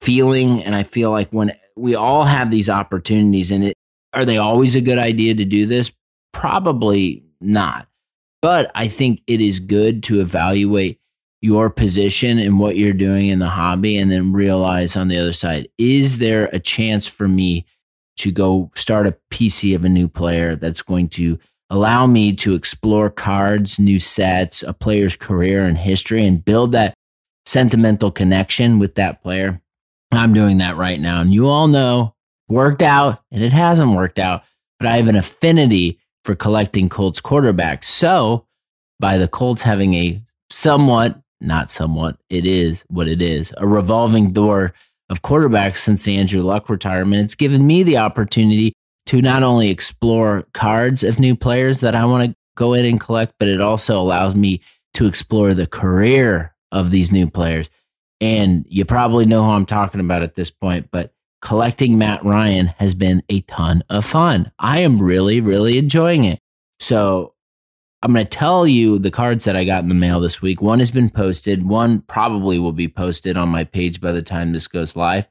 feeling, 0.00 0.62
and 0.62 0.74
I 0.74 0.82
feel 0.82 1.10
like 1.10 1.30
when 1.30 1.56
we 1.76 1.94
all 1.94 2.24
have 2.24 2.50
these 2.50 2.68
opportunities, 2.68 3.50
and 3.50 3.64
it 3.64 3.74
are 4.12 4.24
they 4.24 4.38
always 4.38 4.74
a 4.74 4.80
good 4.80 4.98
idea 4.98 5.34
to 5.34 5.44
do 5.44 5.66
this? 5.66 5.92
Probably 6.32 7.24
not. 7.40 7.86
But 8.42 8.70
I 8.74 8.88
think 8.88 9.22
it 9.26 9.40
is 9.40 9.60
good 9.60 10.02
to 10.04 10.20
evaluate 10.20 11.00
your 11.40 11.70
position 11.70 12.38
and 12.38 12.58
what 12.58 12.76
you're 12.76 12.92
doing 12.92 13.28
in 13.28 13.38
the 13.38 13.48
hobby 13.48 13.96
and 13.96 14.10
then 14.10 14.32
realize 14.32 14.96
on 14.96 15.08
the 15.08 15.18
other 15.18 15.32
side, 15.32 15.68
is 15.78 16.18
there 16.18 16.46
a 16.52 16.58
chance 16.58 17.06
for 17.06 17.28
me 17.28 17.64
to 18.16 18.32
go 18.32 18.70
start 18.74 19.06
a 19.06 19.16
PC 19.30 19.74
of 19.76 19.84
a 19.84 19.88
new 19.88 20.08
player 20.08 20.56
that's 20.56 20.82
going 20.82 21.08
to 21.08 21.38
allow 21.70 22.06
me 22.06 22.34
to 22.34 22.54
explore 22.54 23.10
cards, 23.10 23.78
new 23.78 23.98
sets, 23.98 24.62
a 24.62 24.72
player's 24.72 25.16
career 25.16 25.64
and 25.64 25.78
history, 25.78 26.26
and 26.26 26.44
build 26.44 26.72
that 26.72 26.94
sentimental 27.46 28.10
connection 28.10 28.78
with 28.78 28.96
that 28.96 29.22
player. 29.22 29.60
I'm 30.10 30.32
doing 30.32 30.58
that 30.58 30.76
right 30.76 30.98
now. 30.98 31.20
And 31.20 31.32
you 31.32 31.48
all 31.48 31.68
know, 31.68 32.14
worked 32.48 32.82
out 32.82 33.22
and 33.30 33.44
it 33.44 33.52
hasn't 33.52 33.94
worked 33.94 34.18
out, 34.18 34.42
but 34.78 34.88
I 34.88 34.96
have 34.96 35.08
an 35.08 35.16
affinity 35.16 35.98
for 36.24 36.34
collecting 36.34 36.88
Colts 36.88 37.20
quarterbacks. 37.20 37.84
So, 37.84 38.46
by 38.98 39.16
the 39.16 39.28
Colts 39.28 39.62
having 39.62 39.94
a 39.94 40.20
somewhat, 40.50 41.20
not 41.40 41.70
somewhat, 41.70 42.18
it 42.28 42.46
is 42.46 42.84
what 42.88 43.08
it 43.08 43.22
is, 43.22 43.54
a 43.56 43.66
revolving 43.66 44.32
door 44.32 44.74
of 45.10 45.22
quarterbacks 45.22 45.78
since 45.78 46.04
the 46.04 46.16
Andrew 46.16 46.42
Luck 46.42 46.68
retirement, 46.68 47.24
it's 47.24 47.34
given 47.34 47.66
me 47.66 47.82
the 47.82 47.96
opportunity 47.96 48.72
to 49.06 49.22
not 49.22 49.42
only 49.42 49.70
explore 49.70 50.46
cards 50.52 51.02
of 51.02 51.18
new 51.18 51.34
players 51.34 51.80
that 51.80 51.94
I 51.94 52.04
want 52.04 52.30
to 52.30 52.36
go 52.56 52.74
in 52.74 52.84
and 52.84 53.00
collect, 53.00 53.32
but 53.38 53.48
it 53.48 53.60
also 53.60 54.00
allows 54.00 54.34
me 54.34 54.60
to 54.94 55.06
explore 55.06 55.54
the 55.54 55.66
career 55.66 56.54
of 56.72 56.90
these 56.90 57.10
new 57.10 57.28
players. 57.30 57.70
And 58.20 58.66
you 58.68 58.84
probably 58.84 59.24
know 59.24 59.44
who 59.44 59.50
I'm 59.50 59.64
talking 59.64 60.00
about 60.00 60.22
at 60.22 60.34
this 60.34 60.50
point, 60.50 60.88
but 60.90 61.12
collecting 61.40 61.96
Matt 61.96 62.24
Ryan 62.24 62.66
has 62.66 62.94
been 62.94 63.22
a 63.28 63.40
ton 63.42 63.82
of 63.88 64.04
fun. 64.04 64.50
I 64.58 64.80
am 64.80 65.00
really, 65.00 65.40
really 65.40 65.78
enjoying 65.78 66.24
it. 66.24 66.40
So 66.80 67.34
I'm 68.02 68.12
going 68.12 68.24
to 68.24 68.30
tell 68.30 68.66
you 68.66 68.98
the 68.98 69.10
cards 69.10 69.44
that 69.44 69.56
I 69.56 69.64
got 69.64 69.82
in 69.82 69.88
the 69.88 69.94
mail 69.94 70.20
this 70.20 70.40
week. 70.40 70.62
One 70.62 70.78
has 70.78 70.90
been 70.90 71.10
posted, 71.10 71.66
one 71.66 72.02
probably 72.02 72.58
will 72.58 72.72
be 72.72 72.88
posted 72.88 73.36
on 73.36 73.48
my 73.48 73.64
page 73.64 74.00
by 74.00 74.12
the 74.12 74.22
time 74.22 74.52
this 74.52 74.68
goes 74.68 74.94
live. 74.94 75.26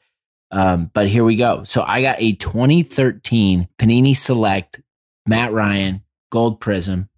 Um, 0.51 0.91
but 0.93 1.07
here 1.07 1.23
we 1.23 1.35
go. 1.35 1.63
So 1.63 1.83
I 1.85 2.01
got 2.01 2.17
a 2.19 2.33
2013 2.33 3.67
Panini 3.77 4.15
Select 4.15 4.81
Matt 5.25 5.51
Ryan 5.51 6.03
Gold 6.29 6.59
Prism 6.59 7.09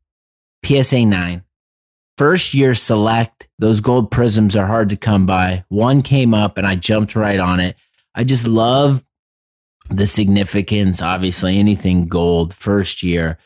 PSA 0.65 1.05
9. 1.05 1.43
First 2.17 2.53
year 2.53 2.75
select, 2.75 3.47
those 3.59 3.81
gold 3.81 4.11
prisms 4.11 4.55
are 4.55 4.67
hard 4.67 4.89
to 4.89 4.97
come 4.97 5.25
by. 5.25 5.63
One 5.69 6.01
came 6.01 6.33
up 6.33 6.57
and 6.57 6.67
I 6.67 6.75
jumped 6.75 7.15
right 7.15 7.39
on 7.39 7.59
it. 7.59 7.75
I 8.13 8.23
just 8.23 8.45
love 8.45 9.03
the 9.89 10.05
significance, 10.05 11.01
obviously, 11.01 11.57
anything 11.57 12.05
gold 12.05 12.53
first 12.53 13.03
year. 13.03 13.37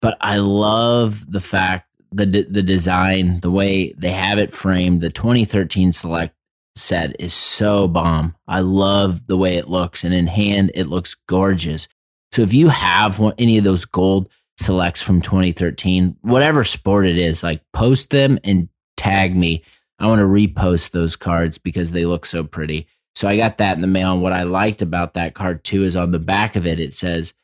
But 0.00 0.16
I 0.20 0.38
love 0.38 1.30
the 1.30 1.40
fact 1.40 1.88
the 2.10 2.24
the 2.48 2.62
design, 2.62 3.40
the 3.40 3.50
way 3.50 3.92
they 3.92 4.12
have 4.12 4.38
it 4.38 4.52
framed. 4.52 5.00
The 5.00 5.10
2013 5.10 5.92
select 5.92 6.34
set 6.76 7.20
is 7.20 7.34
so 7.34 7.88
bomb. 7.88 8.34
I 8.46 8.60
love 8.60 9.26
the 9.26 9.36
way 9.36 9.56
it 9.56 9.68
looks, 9.68 10.04
and 10.04 10.14
in 10.14 10.26
hand, 10.26 10.70
it 10.74 10.86
looks 10.86 11.16
gorgeous. 11.26 11.88
So 12.32 12.42
if 12.42 12.52
you 12.54 12.68
have 12.68 13.18
one, 13.18 13.34
any 13.38 13.58
of 13.58 13.64
those 13.64 13.84
gold 13.84 14.28
selects 14.58 15.02
from 15.02 15.22
2013, 15.22 16.16
whatever 16.22 16.64
sport 16.64 17.06
it 17.06 17.16
is, 17.16 17.42
like 17.42 17.62
post 17.72 18.10
them 18.10 18.38
and 18.44 18.68
tag 18.96 19.36
me. 19.36 19.62
I 19.98 20.06
want 20.06 20.20
to 20.20 20.26
repost 20.26 20.90
those 20.90 21.16
cards 21.16 21.58
because 21.58 21.90
they 21.90 22.04
look 22.04 22.26
so 22.26 22.44
pretty. 22.44 22.86
So 23.16 23.28
I 23.28 23.36
got 23.36 23.58
that 23.58 23.74
in 23.74 23.80
the 23.80 23.88
mail. 23.88 24.12
And 24.12 24.22
what 24.22 24.32
I 24.32 24.44
liked 24.44 24.82
about 24.82 25.14
that 25.14 25.34
card 25.34 25.64
too 25.64 25.82
is 25.82 25.96
on 25.96 26.12
the 26.12 26.18
back 26.20 26.54
of 26.54 26.66
it, 26.66 26.78
it 26.78 26.94
says 26.94 27.34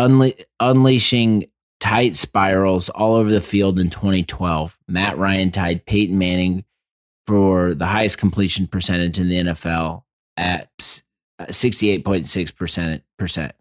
Unle- 0.00 0.42
unleashing 0.60 1.46
tight 1.84 2.16
spirals 2.16 2.88
all 2.88 3.14
over 3.14 3.30
the 3.30 3.42
field 3.42 3.78
in 3.78 3.90
2012. 3.90 4.78
Matt 4.88 5.18
Ryan 5.18 5.50
tied 5.50 5.84
Peyton 5.84 6.16
Manning 6.16 6.64
for 7.26 7.74
the 7.74 7.84
highest 7.84 8.16
completion 8.16 8.66
percentage 8.66 9.18
in 9.18 9.28
the 9.28 9.36
NFL 9.36 10.04
at 10.38 10.74
68.6%. 10.78 12.96
Uh, 12.96 13.00
percent. 13.18 13.52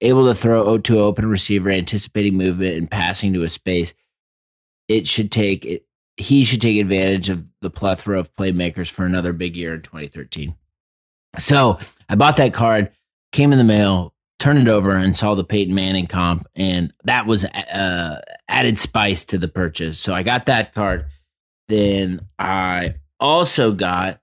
Able 0.00 0.26
to 0.26 0.36
throw 0.36 0.64
o 0.64 0.78
to 0.78 1.00
open 1.00 1.26
receiver, 1.26 1.68
anticipating 1.68 2.36
movement 2.36 2.76
and 2.76 2.88
passing 2.88 3.32
to 3.32 3.42
a 3.42 3.48
space. 3.48 3.92
It 4.86 5.08
should 5.08 5.32
take 5.32 5.64
it, 5.64 5.84
he 6.16 6.44
should 6.44 6.60
take 6.60 6.80
advantage 6.80 7.28
of 7.28 7.44
the 7.60 7.70
plethora 7.70 8.20
of 8.20 8.32
playmakers 8.34 8.88
for 8.88 9.04
another 9.04 9.32
big 9.32 9.56
year 9.56 9.74
in 9.74 9.82
2013. 9.82 10.54
So 11.38 11.80
I 12.08 12.14
bought 12.14 12.36
that 12.36 12.54
card, 12.54 12.92
came 13.32 13.50
in 13.50 13.58
the 13.58 13.64
mail, 13.64 14.13
turned 14.38 14.58
it 14.58 14.68
over, 14.68 14.92
and 14.94 15.16
saw 15.16 15.34
the 15.34 15.44
Peyton 15.44 15.74
Manning 15.74 16.06
comp, 16.06 16.46
and 16.54 16.92
that 17.04 17.26
was 17.26 17.44
uh, 17.44 18.20
added 18.48 18.78
spice 18.78 19.24
to 19.26 19.38
the 19.38 19.48
purchase. 19.48 19.98
So 19.98 20.14
I 20.14 20.22
got 20.22 20.46
that 20.46 20.74
card. 20.74 21.06
Then 21.68 22.26
I 22.38 22.96
also 23.18 23.72
got 23.72 24.20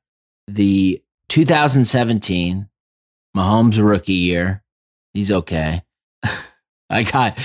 the 0.48 1.02
2017 1.30 2.70
Mahomes 3.36 3.84
rookie 3.84 4.14
year. 4.14 4.64
He's 5.14 5.32
okay. 5.32 5.82
I 6.90 7.04
got 7.04 7.38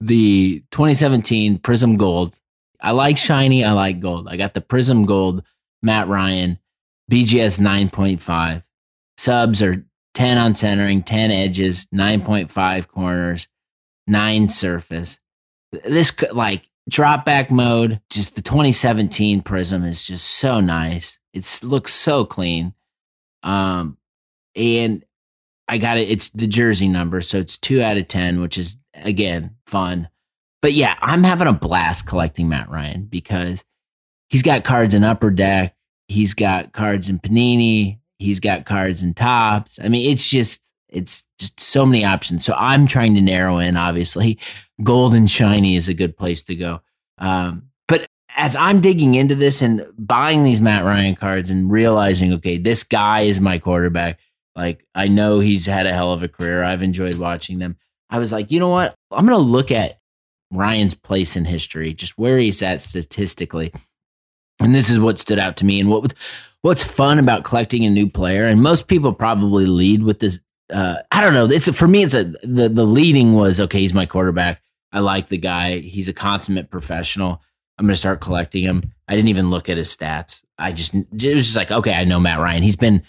the 0.00 0.64
2017 0.70 1.58
Prism 1.58 1.96
Gold. 1.96 2.34
I 2.80 2.92
like 2.92 3.16
shiny. 3.18 3.64
I 3.64 3.72
like 3.72 4.00
gold. 4.00 4.28
I 4.28 4.36
got 4.36 4.54
the 4.54 4.60
Prism 4.60 5.04
Gold 5.04 5.42
Matt 5.82 6.08
Ryan 6.08 6.58
BGS 7.10 7.60
9.5. 7.60 8.62
Subs 9.18 9.62
are 9.62 9.84
10 10.20 10.36
on 10.36 10.54
centering, 10.54 11.02
10 11.02 11.30
edges, 11.30 11.86
9.5 11.94 12.88
corners, 12.88 13.48
9 14.06 14.50
surface. 14.50 15.18
This 15.72 16.10
could 16.10 16.32
like 16.32 16.64
drop 16.90 17.24
back 17.24 17.50
mode, 17.50 18.02
just 18.10 18.34
the 18.34 18.42
2017 18.42 19.40
Prism 19.40 19.82
is 19.82 20.04
just 20.04 20.26
so 20.26 20.60
nice. 20.60 21.18
It 21.32 21.60
looks 21.62 21.94
so 21.94 22.26
clean. 22.26 22.74
Um, 23.42 23.96
and 24.54 25.02
I 25.66 25.78
got 25.78 25.96
it. 25.96 26.10
It's 26.10 26.28
the 26.28 26.46
jersey 26.46 26.88
number, 26.88 27.22
so 27.22 27.38
it's 27.38 27.56
two 27.56 27.80
out 27.80 27.96
of 27.96 28.06
ten, 28.06 28.42
which 28.42 28.58
is 28.58 28.76
again 28.92 29.56
fun. 29.64 30.10
But 30.60 30.74
yeah, 30.74 30.98
I'm 31.00 31.24
having 31.24 31.48
a 31.48 31.54
blast 31.54 32.06
collecting 32.06 32.50
Matt 32.50 32.68
Ryan 32.68 33.06
because 33.06 33.64
he's 34.28 34.42
got 34.42 34.64
cards 34.64 34.92
in 34.92 35.02
Upper 35.02 35.30
Deck, 35.30 35.74
he's 36.08 36.34
got 36.34 36.74
cards 36.74 37.08
in 37.08 37.20
Panini, 37.20 38.00
he's 38.20 38.38
got 38.38 38.66
cards 38.66 39.02
and 39.02 39.16
Topps. 39.16 39.78
I 39.82 39.88
mean, 39.88 40.10
it's 40.10 40.30
just 40.30 40.62
it's 40.88 41.24
just 41.38 41.58
so 41.58 41.86
many 41.86 42.04
options. 42.04 42.44
So 42.44 42.54
I'm 42.54 42.86
trying 42.86 43.14
to 43.14 43.20
narrow 43.20 43.58
in. 43.58 43.76
Obviously, 43.76 44.38
gold 44.82 45.14
and 45.14 45.30
shiny 45.30 45.76
is 45.76 45.88
a 45.88 45.94
good 45.94 46.16
place 46.16 46.42
to 46.44 46.54
go. 46.54 46.80
Um, 47.18 47.70
but 47.88 48.06
as 48.36 48.54
I'm 48.54 48.80
digging 48.80 49.14
into 49.14 49.34
this 49.34 49.62
and 49.62 49.86
buying 49.98 50.44
these 50.44 50.60
Matt 50.60 50.84
Ryan 50.84 51.14
cards 51.14 51.50
and 51.50 51.70
realizing, 51.70 52.32
okay, 52.34 52.58
this 52.58 52.82
guy 52.84 53.22
is 53.22 53.40
my 53.40 53.58
quarterback. 53.58 54.20
Like 54.54 54.84
I 54.94 55.08
know 55.08 55.40
he's 55.40 55.66
had 55.66 55.86
a 55.86 55.94
hell 55.94 56.12
of 56.12 56.22
a 56.22 56.28
career. 56.28 56.62
I've 56.62 56.82
enjoyed 56.82 57.16
watching 57.16 57.58
them. 57.58 57.76
I 58.10 58.18
was 58.18 58.32
like, 58.32 58.50
you 58.50 58.60
know 58.60 58.68
what? 58.68 58.94
I'm 59.10 59.26
going 59.26 59.38
to 59.38 59.42
look 59.44 59.70
at 59.70 59.98
Ryan's 60.52 60.94
place 60.94 61.36
in 61.36 61.44
history, 61.44 61.92
just 61.92 62.18
where 62.18 62.38
he's 62.38 62.60
at 62.62 62.80
statistically. 62.80 63.72
And 64.60 64.74
this 64.74 64.90
is 64.90 65.00
what 65.00 65.18
stood 65.18 65.38
out 65.38 65.56
to 65.58 65.66
me. 65.66 65.80
And 65.80 65.88
what 65.88 66.14
what's 66.62 66.84
fun 66.84 67.18
about 67.18 67.44
collecting 67.44 67.84
a 67.84 67.90
new 67.90 68.08
player, 68.08 68.46
and 68.46 68.62
most 68.62 68.86
people 68.86 69.12
probably 69.12 69.66
lead 69.66 70.02
with 70.02 70.20
this 70.20 70.40
uh, 70.72 71.02
I 71.10 71.20
don't 71.20 71.34
know. 71.34 71.46
It's 71.46 71.68
for 71.76 71.88
me. 71.88 72.02
It's 72.02 72.14
a 72.14 72.24
the 72.42 72.68
the 72.68 72.84
leading 72.84 73.34
was 73.34 73.60
okay. 73.60 73.80
He's 73.80 73.94
my 73.94 74.06
quarterback. 74.06 74.62
I 74.92 75.00
like 75.00 75.28
the 75.28 75.38
guy. 75.38 75.78
He's 75.78 76.08
a 76.08 76.12
consummate 76.12 76.70
professional. 76.70 77.42
I'm 77.78 77.86
going 77.86 77.94
to 77.94 77.98
start 77.98 78.20
collecting 78.20 78.62
him. 78.62 78.92
I 79.08 79.16
didn't 79.16 79.28
even 79.28 79.50
look 79.50 79.68
at 79.68 79.76
his 79.76 79.94
stats. 79.94 80.42
I 80.58 80.72
just 80.72 80.94
it 80.94 81.34
was 81.34 81.44
just 81.44 81.56
like 81.56 81.70
okay, 81.70 81.94
I 81.94 82.04
know 82.04 82.20
Matt 82.20 82.38
Ryan. 82.38 82.62
He's 82.62 82.76
been 82.76 83.02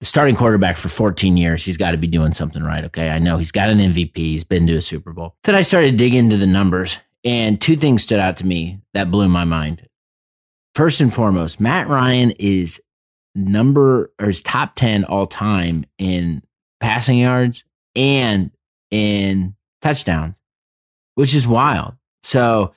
the 0.00 0.06
starting 0.06 0.36
quarterback 0.36 0.76
for 0.76 0.88
14 0.88 1.36
years. 1.36 1.64
He's 1.64 1.78
got 1.78 1.92
to 1.92 1.96
be 1.96 2.06
doing 2.06 2.32
something 2.32 2.62
right. 2.62 2.84
Okay, 2.84 3.10
I 3.10 3.18
know 3.18 3.38
he's 3.38 3.52
got 3.52 3.70
an 3.70 3.78
MVP. 3.78 4.16
He's 4.16 4.44
been 4.44 4.66
to 4.66 4.76
a 4.76 4.82
Super 4.82 5.12
Bowl. 5.12 5.36
Then 5.44 5.54
I 5.54 5.62
started 5.62 5.96
digging 5.96 6.18
into 6.24 6.36
the 6.36 6.46
numbers, 6.46 7.00
and 7.24 7.60
two 7.60 7.76
things 7.76 8.02
stood 8.02 8.20
out 8.20 8.36
to 8.38 8.46
me 8.46 8.80
that 8.94 9.10
blew 9.10 9.28
my 9.28 9.44
mind. 9.44 9.88
First 10.76 11.00
and 11.00 11.12
foremost, 11.12 11.58
Matt 11.58 11.88
Ryan 11.88 12.32
is 12.32 12.82
number 13.34 14.12
or 14.20 14.28
is 14.28 14.42
top 14.42 14.74
10 14.74 15.04
all 15.04 15.26
time 15.26 15.86
in 15.96 16.42
passing 16.80 17.16
yards 17.16 17.64
and 17.94 18.50
in 18.90 19.56
touchdowns, 19.80 20.36
which 21.14 21.34
is 21.34 21.46
wild. 21.46 21.94
So 22.22 22.74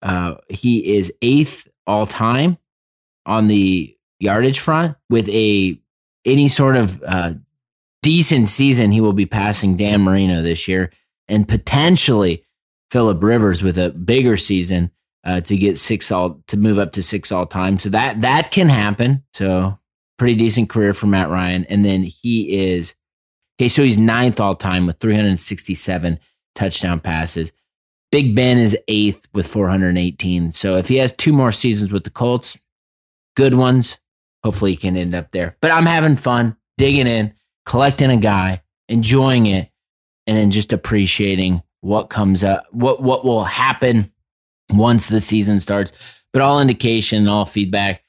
uh, 0.00 0.36
he 0.48 0.94
is 0.94 1.12
eighth 1.22 1.66
all 1.88 2.06
time 2.06 2.56
on 3.26 3.48
the 3.48 3.96
yardage 4.20 4.60
front 4.60 4.96
with 5.08 5.28
a 5.28 5.76
any 6.24 6.46
sort 6.46 6.76
of 6.76 7.02
uh, 7.04 7.32
decent 8.04 8.48
season. 8.48 8.92
He 8.92 9.00
will 9.00 9.12
be 9.12 9.26
passing 9.26 9.76
Dan 9.76 10.02
Marino 10.02 10.40
this 10.40 10.68
year 10.68 10.92
and 11.26 11.48
potentially 11.48 12.44
Philip 12.92 13.20
Rivers 13.20 13.60
with 13.60 13.76
a 13.76 13.90
bigger 13.90 14.36
season 14.36 14.92
uh, 15.24 15.40
to 15.42 15.56
get 15.56 15.78
six 15.78 16.10
all 16.10 16.42
to 16.46 16.56
move 16.56 16.78
up 16.78 16.92
to 16.92 17.02
six 17.02 17.30
all 17.30 17.46
time. 17.46 17.78
So 17.78 17.88
that 17.90 18.20
that 18.22 18.50
can 18.50 18.68
happen. 18.68 19.24
So 19.34 19.78
pretty 20.18 20.34
decent 20.34 20.68
career 20.68 20.94
for 20.94 21.06
Matt 21.06 21.30
Ryan, 21.30 21.64
and 21.66 21.84
then 21.84 22.02
he 22.02 22.74
is 22.74 22.94
Okay, 23.60 23.68
so 23.68 23.82
he's 23.82 23.98
ninth 23.98 24.40
all 24.40 24.56
time 24.56 24.86
with 24.86 24.98
367 25.00 26.18
touchdown 26.54 26.98
passes. 26.98 27.52
Big 28.10 28.34
Ben 28.34 28.56
is 28.56 28.74
eighth 28.88 29.28
with 29.34 29.46
418. 29.46 30.52
So 30.54 30.76
if 30.76 30.88
he 30.88 30.96
has 30.96 31.12
two 31.12 31.34
more 31.34 31.52
seasons 31.52 31.92
with 31.92 32.04
the 32.04 32.10
Colts, 32.10 32.56
good 33.36 33.54
ones, 33.54 33.98
hopefully 34.42 34.70
he 34.70 34.76
can 34.78 34.96
end 34.96 35.14
up 35.14 35.32
there. 35.32 35.58
But 35.60 35.72
I'm 35.72 35.84
having 35.84 36.16
fun 36.16 36.56
digging 36.78 37.06
in, 37.06 37.34
collecting 37.66 38.10
a 38.10 38.16
guy, 38.16 38.62
enjoying 38.88 39.44
it, 39.44 39.68
and 40.26 40.38
then 40.38 40.50
just 40.50 40.72
appreciating 40.72 41.62
what 41.82 42.08
comes 42.08 42.42
up, 42.42 42.64
what 42.70 43.02
what 43.02 43.26
will 43.26 43.44
happen 43.44 44.10
once 44.72 45.08
the 45.08 45.20
season 45.20 45.60
starts. 45.60 45.92
But 46.32 46.42
all 46.42 46.60
indication, 46.60 47.28
all 47.28 47.44
feedback 47.44 48.04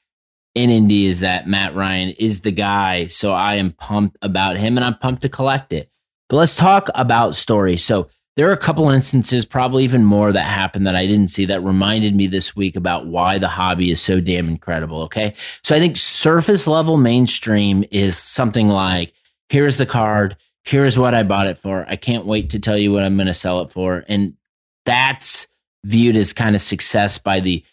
in 0.54 0.70
Indy 0.70 1.06
is 1.06 1.20
that 1.20 1.48
Matt 1.48 1.74
Ryan 1.74 2.10
is 2.10 2.42
the 2.42 2.52
guy. 2.52 3.06
So 3.06 3.32
I 3.32 3.56
am 3.56 3.72
pumped 3.72 4.16
about 4.22 4.56
him 4.56 4.76
and 4.76 4.84
I'm 4.84 4.98
pumped 4.98 5.22
to 5.22 5.28
collect 5.28 5.72
it. 5.72 5.90
But 6.28 6.36
let's 6.36 6.56
talk 6.56 6.88
about 6.94 7.34
stories. 7.34 7.84
So 7.84 8.08
there 8.36 8.48
are 8.48 8.52
a 8.52 8.58
couple 8.58 8.88
instances, 8.88 9.44
probably 9.44 9.84
even 9.84 10.04
more, 10.04 10.32
that 10.32 10.46
happened 10.46 10.86
that 10.86 10.96
I 10.96 11.06
didn't 11.06 11.28
see 11.28 11.44
that 11.46 11.62
reminded 11.62 12.14
me 12.14 12.26
this 12.26 12.56
week 12.56 12.76
about 12.76 13.06
why 13.06 13.38
the 13.38 13.48
hobby 13.48 13.90
is 13.90 14.00
so 14.00 14.20
damn 14.20 14.48
incredible. 14.48 15.02
Okay. 15.02 15.34
So 15.62 15.76
I 15.76 15.78
think 15.78 15.96
surface 15.98 16.66
level 16.66 16.96
mainstream 16.96 17.84
is 17.90 18.16
something 18.16 18.68
like 18.68 19.12
here's 19.50 19.76
the 19.76 19.84
card, 19.84 20.36
here's 20.64 20.98
what 20.98 21.14
I 21.14 21.22
bought 21.24 21.46
it 21.46 21.58
for. 21.58 21.84
I 21.88 21.96
can't 21.96 22.24
wait 22.24 22.50
to 22.50 22.60
tell 22.60 22.78
you 22.78 22.92
what 22.92 23.02
I'm 23.02 23.16
going 23.16 23.26
to 23.26 23.34
sell 23.34 23.60
it 23.60 23.70
for. 23.70 24.04
And 24.08 24.34
that's 24.86 25.46
viewed 25.84 26.16
as 26.16 26.32
kind 26.32 26.54
of 26.54 26.62
success 26.62 27.18
by 27.18 27.40
the 27.40 27.64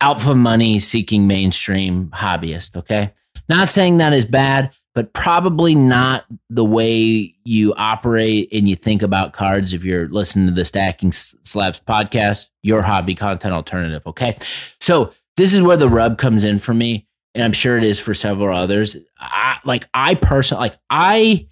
alpha 0.00 0.34
money 0.34 0.80
seeking 0.80 1.26
mainstream 1.26 2.08
hobbyist. 2.08 2.76
Okay. 2.76 3.12
Not 3.48 3.68
saying 3.68 3.98
that 3.98 4.12
is 4.12 4.26
bad, 4.26 4.72
but 4.94 5.12
probably 5.12 5.74
not 5.74 6.24
the 6.50 6.64
way 6.64 7.34
you 7.44 7.72
operate 7.76 8.48
and 8.52 8.68
you 8.68 8.76
think 8.76 9.02
about 9.02 9.32
cards 9.32 9.72
if 9.72 9.84
you're 9.84 10.08
listening 10.08 10.46
to 10.46 10.52
the 10.52 10.64
Stacking 10.64 11.12
Slabs 11.12 11.80
podcast, 11.80 12.48
your 12.62 12.82
hobby 12.82 13.14
content 13.14 13.54
alternative. 13.54 14.02
Okay. 14.06 14.36
So 14.80 15.12
this 15.36 15.54
is 15.54 15.62
where 15.62 15.76
the 15.76 15.88
rub 15.88 16.18
comes 16.18 16.44
in 16.44 16.58
for 16.58 16.74
me. 16.74 17.06
And 17.34 17.42
I'm 17.42 17.52
sure 17.52 17.78
it 17.78 17.84
is 17.84 17.98
for 17.98 18.12
several 18.12 18.54
others. 18.56 18.96
I, 19.18 19.58
like 19.64 19.88
I 19.94 20.14
personally, 20.16 20.68
like 20.68 20.78
I, 20.90 21.48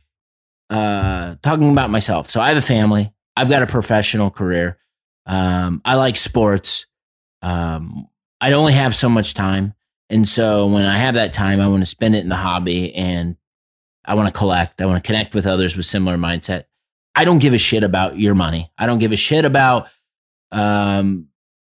uh, 0.69 1.37
talking 1.43 1.73
about 1.73 1.89
myself. 1.89 2.31
So 2.31 2.41
I 2.41 2.49
have 2.49 2.59
a 2.59 2.63
family. 2.63 3.13
I've 3.37 3.49
got 3.49 3.63
a 3.63 3.67
professional 3.67 4.31
career. 4.31 4.79
Um, 5.31 5.81
I 5.85 5.95
like 5.95 6.17
sports. 6.17 6.87
Um, 7.41 8.09
I 8.41 8.53
only 8.53 8.73
have 8.73 8.97
so 8.97 9.09
much 9.09 9.33
time. 9.33 9.75
And 10.11 10.29
so 10.29 10.67
when 10.67 10.85
I 10.85 10.99
have 10.99 11.15
that 11.15 11.33
time, 11.33 11.61
I 11.61 11.69
want 11.69 11.83
to 11.83 11.87
spend 11.87 12.17
it 12.17 12.25
in 12.25 12.29
the 12.29 12.35
hobby 12.35 12.93
and 12.97 13.37
I 14.05 14.15
want 14.15 14.27
to 14.27 14.37
collect. 14.37 14.81
I 14.81 14.87
want 14.87 15.03
to 15.03 15.07
connect 15.07 15.33
with 15.33 15.47
others 15.47 15.77
with 15.77 15.87
similar 15.87 16.17
mindset. 16.17 16.65
I 17.15 17.25
don't 17.25 17.39
give 17.39 17.55
a 17.55 17.59
shit 17.59 17.85
about 17.85 18.19
your 18.19 18.35
money. 18.35 18.73
I 18.77 18.87
don't 18.87 18.99
give 18.99 19.13
a 19.13 19.17
shit 19.17 19.45
about 19.45 19.87
um, 20.51 21.29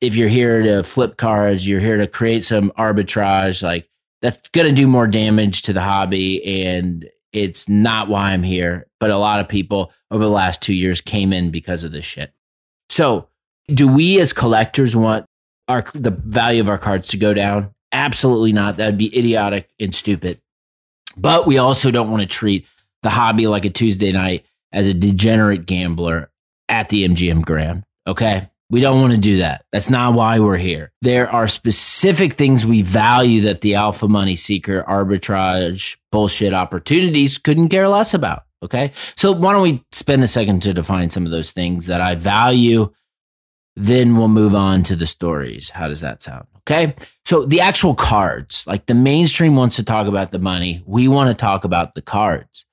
if 0.01 0.17
you're 0.17 0.29
here 0.29 0.63
to 0.63 0.83
flip 0.83 1.19
cards, 1.19 1.69
you're 1.69 1.79
here 1.79 1.99
to 1.99 2.07
create 2.07 2.45
some 2.45 2.73
arbitrage. 2.79 3.63
Like 3.63 3.87
that's 4.23 4.49
going 4.51 4.69
to 4.69 4.75
do 4.75 4.89
more 4.89 5.07
damage 5.07 5.61
to 5.63 5.75
the 5.75 5.83
hobby. 5.83 6.65
And 6.65 7.07
it's 7.35 7.69
not 7.69 8.09
why 8.09 8.31
I'm 8.31 8.43
here. 8.43 8.87
But 8.99 9.11
a 9.11 9.19
lot 9.19 9.41
of 9.41 9.49
people 9.49 9.93
over 10.11 10.25
the 10.25 10.31
last 10.31 10.63
two 10.63 10.75
years 10.75 11.03
came 11.03 11.35
in 11.35 11.51
because 11.51 11.85
of 11.85 11.93
this 11.93 12.07
shit. 12.07 12.33
So 12.89 13.29
do 13.69 13.89
we 13.89 14.21
as 14.21 14.33
collectors 14.33 14.97
want 14.97 15.27
our 15.69 15.85
the 15.95 16.11
value 16.11 16.61
of 16.61 16.69
our 16.69 16.79
cards 16.79 17.09
to 17.09 17.17
go 17.17 17.35
down? 17.35 17.75
Absolutely 17.93 18.53
not. 18.53 18.77
That'd 18.77 18.99
be 18.99 19.17
idiotic 19.17 19.69
and 19.79 19.95
stupid. 19.95 20.41
But 21.17 21.47
we 21.47 21.59
also 21.59 21.91
don't 21.91 22.11
want 22.11 22.23
to 22.23 22.27
treat 22.27 22.67
the 23.03 23.11
hobby 23.11 23.47
like 23.47 23.65
a 23.65 23.71
Tuesday 23.71 24.13
night 24.13 24.47
as 24.73 24.89
a 24.89 24.95
degenerate 24.95 25.67
gambler 25.67 26.31
at 26.69 26.89
the 26.89 27.07
MGM 27.07 27.45
Grand. 27.45 27.85
Okay. 28.07 28.49
We 28.71 28.81
don't 28.81 29.03
want 29.03 29.13
to 29.13 29.19
do 29.19 29.37
that. 29.37 29.67
That's 29.71 29.91
not 29.91 30.15
why 30.15 30.39
we're 30.39 30.57
here. 30.57 30.93
There 31.03 31.29
are 31.29 31.47
specific 31.47 32.33
things 32.33 32.65
we 32.65 32.81
value 32.81 33.43
that 33.43 33.61
the 33.61 33.75
alpha 33.75 34.09
money 34.09 34.35
seeker 34.35 34.83
arbitrage 34.89 35.99
bullshit 36.11 36.55
opportunities 36.55 37.37
couldn't 37.37 37.69
care 37.69 37.89
less 37.89 38.15
about. 38.15 38.45
Okay. 38.63 38.93
So 39.15 39.33
why 39.33 39.53
don't 39.53 39.63
we 39.63 39.85
spend 39.93 40.25
a 40.25 40.29
second 40.29 40.63
to 40.63 40.73
define 40.73 41.11
some 41.11 41.27
of 41.27 41.33
those 41.33 41.51
things 41.51 41.87
that 41.87 42.01
I 42.01 42.15
value 42.15 42.91
then 43.77 44.17
we'll 44.17 44.29
move 44.29 44.55
on 44.55 44.83
to 44.85 44.97
the 44.97 45.07
stories. 45.07 45.71
How 45.71 45.89
does 45.89 46.01
that 46.01 46.23
sound? 46.23 46.47
Okay. 46.59 46.95
So 47.25 47.45
the 47.45 47.61
actual 47.61 47.95
cards, 47.95 48.65
like 48.67 48.87
the 48.87 48.95
mainstream 48.95 49.57
wants 49.57 49.77
to 49.77 49.85
talk 49.85 50.07
about 50.07 50.31
the 50.31 50.39
money. 50.39 50.83
We 50.87 51.09
want 51.09 51.29
to 51.29 51.35
talk 51.35 51.65
about 51.65 51.95
the 51.95 52.03
cards. 52.03 52.67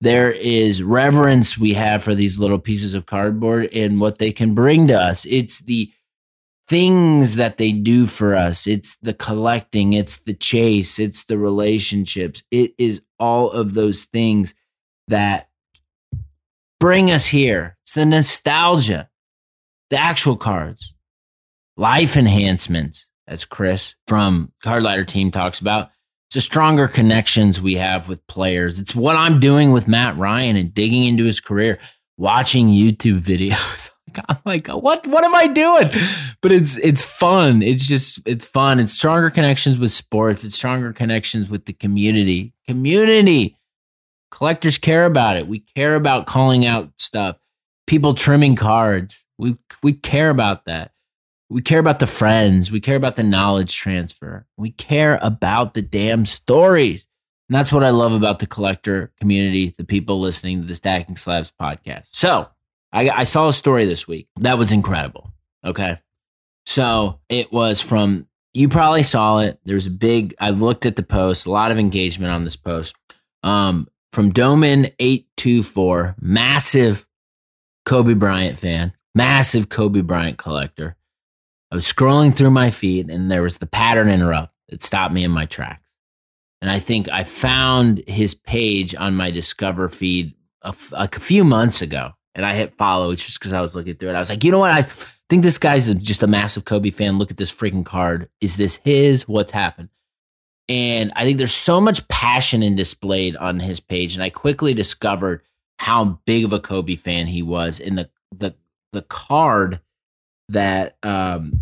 There 0.00 0.30
is 0.30 0.82
reverence 0.82 1.58
we 1.58 1.74
have 1.74 2.04
for 2.04 2.14
these 2.14 2.38
little 2.38 2.58
pieces 2.58 2.94
of 2.94 3.06
cardboard 3.06 3.68
and 3.72 4.00
what 4.00 4.18
they 4.18 4.32
can 4.32 4.54
bring 4.54 4.86
to 4.88 4.94
us. 4.94 5.26
It's 5.26 5.58
the 5.58 5.90
things 6.68 7.36
that 7.36 7.56
they 7.56 7.72
do 7.72 8.06
for 8.06 8.34
us. 8.36 8.66
It's 8.66 8.96
the 8.96 9.14
collecting, 9.14 9.94
it's 9.94 10.18
the 10.18 10.34
chase, 10.34 10.98
it's 10.98 11.24
the 11.24 11.38
relationships. 11.38 12.44
It 12.50 12.74
is 12.78 13.00
all 13.18 13.50
of 13.50 13.74
those 13.74 14.04
things 14.04 14.54
that 15.08 15.48
bring 16.78 17.10
us 17.10 17.26
here. 17.26 17.76
It's 17.82 17.94
the 17.94 18.06
nostalgia 18.06 19.08
the 19.90 19.98
actual 19.98 20.36
cards, 20.36 20.94
life 21.76 22.16
enhancements, 22.16 23.06
as 23.26 23.44
Chris 23.44 23.94
from 24.06 24.52
Card 24.62 24.82
Ladder 24.82 25.04
Team 25.04 25.30
talks 25.30 25.60
about. 25.60 25.90
It's 26.28 26.34
the 26.34 26.40
stronger 26.40 26.88
connections 26.88 27.60
we 27.60 27.76
have 27.76 28.08
with 28.08 28.26
players. 28.26 28.78
It's 28.78 28.94
what 28.94 29.16
I'm 29.16 29.40
doing 29.40 29.72
with 29.72 29.88
Matt 29.88 30.16
Ryan 30.16 30.56
and 30.56 30.74
digging 30.74 31.04
into 31.04 31.24
his 31.24 31.40
career, 31.40 31.78
watching 32.16 32.68
YouTube 32.68 33.22
videos. 33.22 33.90
I'm 34.28 34.38
like, 34.44 34.66
what 34.68 35.06
what 35.06 35.24
am 35.24 35.34
I 35.34 35.46
doing? 35.46 35.90
But 36.40 36.52
it's 36.52 36.76
it's 36.78 37.00
fun. 37.00 37.62
It's 37.62 37.86
just 37.86 38.20
it's 38.26 38.44
fun. 38.44 38.80
It's 38.80 38.92
stronger 38.92 39.30
connections 39.30 39.78
with 39.78 39.90
sports. 39.90 40.44
It's 40.44 40.54
stronger 40.54 40.92
connections 40.92 41.48
with 41.48 41.66
the 41.66 41.72
community. 41.72 42.52
Community. 42.66 43.56
Collectors 44.30 44.78
care 44.78 45.04
about 45.04 45.36
it. 45.36 45.46
We 45.46 45.60
care 45.60 45.94
about 45.94 46.26
calling 46.26 46.66
out 46.66 46.90
stuff. 46.98 47.36
People 47.86 48.14
trimming 48.14 48.56
cards. 48.56 49.24
We 49.38 49.56
we 49.82 49.92
care 49.92 50.30
about 50.30 50.64
that. 50.66 50.92
We 51.50 51.62
care 51.62 51.78
about 51.78 51.98
the 51.98 52.06
friends. 52.06 52.70
We 52.70 52.80
care 52.80 52.96
about 52.96 53.16
the 53.16 53.22
knowledge 53.22 53.74
transfer. 53.74 54.46
We 54.56 54.70
care 54.72 55.18
about 55.22 55.74
the 55.74 55.82
damn 55.82 56.26
stories. 56.26 57.06
And 57.48 57.56
that's 57.56 57.72
what 57.72 57.84
I 57.84 57.90
love 57.90 58.12
about 58.12 58.40
the 58.40 58.46
collector 58.46 59.10
community, 59.18 59.72
the 59.76 59.84
people 59.84 60.20
listening 60.20 60.60
to 60.60 60.66
the 60.66 60.74
Stacking 60.74 61.16
Slabs 61.16 61.50
podcast. 61.58 62.04
So 62.12 62.48
I, 62.92 63.08
I 63.08 63.24
saw 63.24 63.48
a 63.48 63.52
story 63.52 63.86
this 63.86 64.06
week 64.06 64.28
that 64.40 64.58
was 64.58 64.72
incredible. 64.72 65.32
Okay. 65.64 65.98
So 66.66 67.20
it 67.30 67.50
was 67.50 67.80
from, 67.80 68.26
you 68.52 68.68
probably 68.68 69.02
saw 69.02 69.38
it. 69.38 69.58
There's 69.64 69.86
a 69.86 69.90
big, 69.90 70.34
I 70.38 70.50
looked 70.50 70.84
at 70.84 70.96
the 70.96 71.02
post, 71.02 71.46
a 71.46 71.50
lot 71.50 71.70
of 71.70 71.78
engagement 71.78 72.32
on 72.32 72.44
this 72.44 72.56
post. 72.56 72.94
Um, 73.42 73.88
from 74.12 74.32
Doman824, 74.32 76.16
massive 76.20 77.06
Kobe 77.86 78.12
Bryant 78.12 78.58
fan 78.58 78.92
massive 79.14 79.68
Kobe 79.68 80.00
Bryant 80.00 80.38
collector. 80.38 80.96
I 81.70 81.74
was 81.74 81.84
scrolling 81.84 82.34
through 82.34 82.50
my 82.50 82.70
feed 82.70 83.10
and 83.10 83.30
there 83.30 83.42
was 83.42 83.58
the 83.58 83.66
pattern 83.66 84.08
interrupt 84.08 84.54
that 84.68 84.82
stopped 84.82 85.12
me 85.12 85.24
in 85.24 85.30
my 85.30 85.46
tracks. 85.46 85.88
And 86.60 86.70
I 86.70 86.78
think 86.78 87.08
I 87.08 87.24
found 87.24 88.02
his 88.06 88.34
page 88.34 88.94
on 88.94 89.14
my 89.14 89.30
Discover 89.30 89.90
feed 89.90 90.34
a, 90.62 90.68
f- 90.68 90.92
like 90.92 91.16
a 91.16 91.20
few 91.20 91.44
months 91.44 91.82
ago. 91.82 92.12
And 92.34 92.44
I 92.44 92.54
hit 92.54 92.76
follow 92.76 93.14
just 93.14 93.38
because 93.38 93.52
I 93.52 93.60
was 93.60 93.74
looking 93.74 93.96
through 93.96 94.10
it. 94.10 94.14
I 94.14 94.20
was 94.20 94.28
like, 94.28 94.44
you 94.44 94.50
know 94.50 94.58
what? 94.58 94.70
I 94.70 94.82
think 95.28 95.42
this 95.42 95.58
guy's 95.58 95.92
just 95.94 96.22
a 96.22 96.26
massive 96.26 96.64
Kobe 96.64 96.90
fan. 96.90 97.18
Look 97.18 97.30
at 97.30 97.36
this 97.36 97.52
freaking 97.52 97.84
card. 97.84 98.28
Is 98.40 98.56
this 98.56 98.76
his? 98.84 99.28
What's 99.28 99.52
happened? 99.52 99.88
And 100.68 101.12
I 101.16 101.24
think 101.24 101.38
there's 101.38 101.54
so 101.54 101.80
much 101.80 102.06
passion 102.08 102.62
in 102.62 102.76
displayed 102.76 103.36
on 103.36 103.60
his 103.60 103.80
page. 103.80 104.14
And 104.14 104.22
I 104.22 104.30
quickly 104.30 104.74
discovered 104.74 105.42
how 105.78 106.20
big 106.26 106.44
of 106.44 106.52
a 106.52 106.60
Kobe 106.60 106.96
fan 106.96 107.26
he 107.26 107.42
was 107.42 107.80
in 107.80 107.94
the 107.94 108.10
the 108.36 108.54
the 108.92 109.02
card 109.02 109.80
that 110.48 110.96
um 111.02 111.60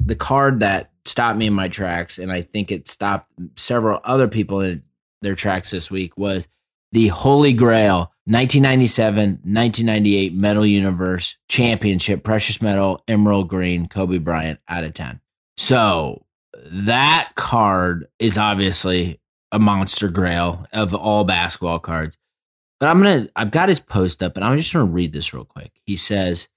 the 0.00 0.14
card 0.14 0.60
that 0.60 0.90
stopped 1.04 1.38
me 1.38 1.46
in 1.46 1.52
my 1.52 1.68
tracks 1.68 2.18
and 2.18 2.30
I 2.30 2.42
think 2.42 2.70
it 2.70 2.88
stopped 2.88 3.30
several 3.56 4.00
other 4.04 4.28
people 4.28 4.60
in 4.60 4.82
their 5.22 5.34
tracks 5.34 5.70
this 5.70 5.90
week 5.90 6.16
was 6.16 6.46
the 6.92 7.08
Holy 7.08 7.52
Grail 7.52 8.12
1997 8.26 9.30
1998 9.42 10.34
Metal 10.34 10.66
Universe 10.66 11.36
Championship 11.48 12.22
Precious 12.22 12.62
Metal 12.62 13.02
Emerald 13.08 13.48
Green 13.48 13.88
Kobe 13.88 14.18
Bryant 14.18 14.60
out 14.68 14.84
of 14.84 14.92
10. 14.94 15.20
So 15.56 16.24
that 16.64 17.32
card 17.34 18.08
is 18.18 18.38
obviously 18.38 19.20
a 19.52 19.58
monster 19.58 20.08
grail 20.08 20.66
of 20.72 20.94
all 20.94 21.24
basketball 21.24 21.78
cards. 21.78 22.16
But 22.78 22.90
I'm 22.90 22.98
gonna 22.98 23.28
I've 23.34 23.50
got 23.50 23.68
his 23.68 23.80
post 23.80 24.22
up 24.22 24.36
and 24.36 24.44
I'm 24.44 24.58
just 24.58 24.72
gonna 24.72 24.84
read 24.84 25.12
this 25.12 25.32
real 25.32 25.44
quick. 25.44 25.72
He 25.84 25.96
says, 25.96 26.48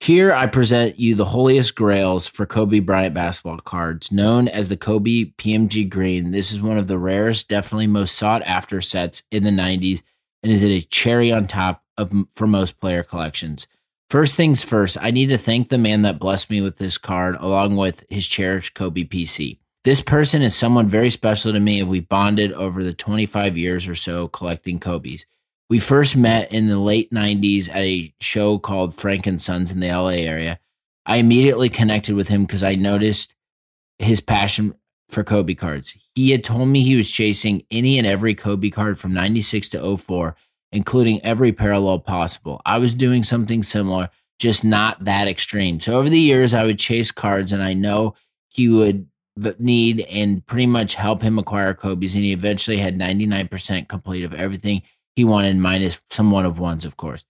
Here 0.00 0.32
I 0.32 0.46
present 0.46 0.98
you 0.98 1.14
the 1.14 1.26
holiest 1.26 1.74
grails 1.74 2.26
for 2.26 2.46
Kobe 2.46 2.80
Bryant 2.80 3.14
basketball 3.14 3.58
cards, 3.58 4.10
known 4.10 4.48
as 4.48 4.68
the 4.68 4.76
Kobe 4.76 5.32
PMG 5.38 5.88
Green. 5.88 6.32
This 6.32 6.50
is 6.50 6.60
one 6.60 6.78
of 6.78 6.88
the 6.88 6.98
rarest, 6.98 7.48
definitely 7.48 7.86
most 7.86 8.16
sought 8.16 8.42
after 8.42 8.80
sets 8.80 9.22
in 9.30 9.44
the 9.44 9.50
90s, 9.50 10.02
and 10.42 10.50
is 10.50 10.64
it 10.64 10.70
a 10.70 10.86
cherry 10.86 11.32
on 11.32 11.46
top 11.46 11.82
of 11.96 12.12
for 12.34 12.46
most 12.46 12.80
player 12.80 13.02
collections. 13.02 13.66
First 14.10 14.36
things 14.36 14.62
first, 14.62 14.98
I 15.00 15.10
need 15.10 15.28
to 15.28 15.38
thank 15.38 15.68
the 15.68 15.78
man 15.78 16.02
that 16.02 16.18
blessed 16.18 16.50
me 16.50 16.60
with 16.60 16.78
this 16.78 16.98
card 16.98 17.36
along 17.38 17.76
with 17.76 18.04
his 18.10 18.28
cherished 18.28 18.74
Kobe 18.74 19.04
PC. 19.04 19.58
This 19.84 20.00
person 20.00 20.42
is 20.42 20.54
someone 20.54 20.88
very 20.88 21.10
special 21.10 21.52
to 21.52 21.60
me 21.60 21.80
and 21.80 21.88
we 21.88 22.00
bonded 22.00 22.52
over 22.52 22.84
the 22.84 22.92
25 22.92 23.56
years 23.56 23.88
or 23.88 23.94
so 23.94 24.28
collecting 24.28 24.78
Kobe's. 24.78 25.24
We 25.72 25.78
first 25.78 26.18
met 26.18 26.52
in 26.52 26.66
the 26.66 26.78
late 26.78 27.10
90s 27.12 27.70
at 27.70 27.78
a 27.78 28.12
show 28.20 28.58
called 28.58 28.94
Frank 28.94 29.26
and 29.26 29.40
Sons 29.40 29.70
in 29.70 29.80
the 29.80 29.90
LA 29.90 30.08
area. 30.08 30.58
I 31.06 31.16
immediately 31.16 31.70
connected 31.70 32.14
with 32.14 32.28
him 32.28 32.44
because 32.44 32.62
I 32.62 32.74
noticed 32.74 33.34
his 33.98 34.20
passion 34.20 34.74
for 35.08 35.24
Kobe 35.24 35.54
cards. 35.54 35.96
He 36.14 36.30
had 36.30 36.44
told 36.44 36.68
me 36.68 36.82
he 36.82 36.94
was 36.94 37.10
chasing 37.10 37.64
any 37.70 37.96
and 37.96 38.06
every 38.06 38.34
Kobe 38.34 38.68
card 38.68 38.98
from 38.98 39.14
96 39.14 39.70
to 39.70 39.96
04, 39.96 40.36
including 40.72 41.24
every 41.24 41.54
parallel 41.54 42.00
possible. 42.00 42.60
I 42.66 42.76
was 42.76 42.92
doing 42.92 43.24
something 43.24 43.62
similar, 43.62 44.10
just 44.38 44.66
not 44.66 45.02
that 45.06 45.26
extreme. 45.26 45.80
So 45.80 45.98
over 45.98 46.10
the 46.10 46.20
years, 46.20 46.52
I 46.52 46.64
would 46.64 46.78
chase 46.78 47.10
cards, 47.10 47.50
and 47.50 47.62
I 47.62 47.72
know 47.72 48.14
he 48.48 48.68
would 48.68 49.06
need 49.58 50.00
and 50.00 50.44
pretty 50.44 50.66
much 50.66 50.96
help 50.96 51.22
him 51.22 51.38
acquire 51.38 51.72
Kobe's. 51.72 52.14
And 52.14 52.24
he 52.24 52.34
eventually 52.34 52.76
had 52.76 52.98
99% 52.98 53.88
complete 53.88 54.24
of 54.24 54.34
everything 54.34 54.82
he 55.14 55.24
wanted, 55.24 55.56
minus 55.56 55.98
some 56.10 56.30
one 56.30 56.46
of 56.46 56.58
ones, 56.58 56.84
of 56.84 56.96
course. 56.96 57.24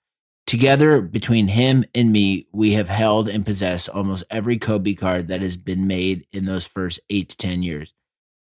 Together, 0.47 1.01
between 1.01 1.49
him 1.49 1.85
and 1.95 2.12
me, 2.12 2.47
we 2.53 2.73
have 2.73 2.88
held 2.88 3.29
and 3.29 3.47
possessed 3.47 3.88
almost 3.88 4.25
every 4.29 4.59
Kobe 4.59 4.95
card 4.95 5.29
that 5.29 5.40
has 5.40 5.57
been 5.57 5.87
made 5.87 6.27
in 6.33 6.45
those 6.45 6.64
first 6.64 7.01
eight 7.11 7.31
to 7.31 7.37
10 7.37 7.62
years. 7.62 7.95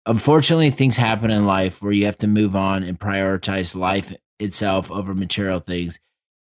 Unfortunately, 0.06 0.70
things 0.70 0.98
happen 0.98 1.32
in 1.32 1.46
life 1.46 1.82
where 1.82 1.94
you 1.94 2.06
have 2.06 2.18
to 2.18 2.28
move 2.28 2.56
on 2.56 2.84
and 2.84 3.00
prioritize 3.00 3.74
life 3.74 4.14
itself 4.40 4.92
over 4.92 5.14
material 5.14 5.60
things. 5.60 6.00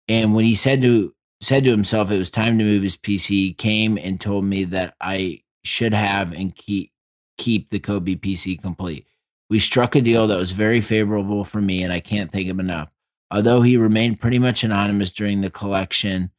And 0.08 0.34
when 0.34 0.44
he 0.44 0.54
said 0.54 0.82
to 0.82 1.14
said 1.40 1.64
to 1.64 1.70
himself 1.70 2.10
it 2.10 2.18
was 2.18 2.30
time 2.30 2.58
to 2.58 2.64
move 2.64 2.82
his 2.82 2.96
PC, 2.96 3.28
he 3.28 3.52
came 3.52 3.98
and 3.98 4.20
told 4.20 4.44
me 4.44 4.64
that 4.64 4.94
I 5.00 5.42
should 5.64 5.94
have 5.94 6.32
and 6.32 6.54
keep 6.54 6.90
keep 7.38 7.70
the 7.70 7.80
Kobe 7.80 8.16
PC 8.16 8.60
complete. 8.60 9.06
We 9.54 9.60
struck 9.60 9.94
a 9.94 10.00
deal 10.00 10.26
that 10.26 10.36
was 10.36 10.50
very 10.50 10.80
favorable 10.80 11.44
for 11.44 11.62
me, 11.62 11.84
and 11.84 11.92
I 11.92 12.00
can't 12.00 12.28
thank 12.32 12.48
him 12.48 12.58
enough. 12.58 12.88
Although 13.30 13.62
he 13.62 13.76
remained 13.76 14.20
pretty 14.20 14.40
much 14.40 14.64
anonymous 14.64 15.12
during 15.12 15.42
the 15.42 15.48
collection 15.48 16.32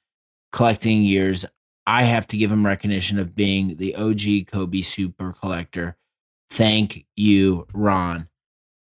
collecting 0.51 1.01
years, 1.01 1.45
I 1.87 2.03
have 2.03 2.27
to 2.27 2.37
give 2.37 2.51
him 2.51 2.65
recognition 2.65 3.17
of 3.17 3.33
being 3.33 3.77
the 3.77 3.95
OG 3.95 4.47
Kobe 4.47 4.81
super 4.81 5.31
collector. 5.31 5.95
Thank 6.49 7.05
you, 7.15 7.67
Ron. 7.73 8.27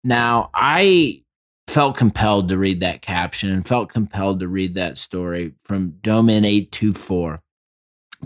Now, 0.04 0.50
I 0.52 1.22
felt 1.66 1.96
compelled 1.96 2.50
to 2.50 2.58
read 2.58 2.80
that 2.80 3.00
caption 3.00 3.50
and 3.50 3.66
felt 3.66 3.88
compelled 3.88 4.40
to 4.40 4.48
read 4.48 4.74
that 4.74 4.98
story 4.98 5.54
from 5.64 5.92
Domin 6.02 6.44
824 6.44 7.40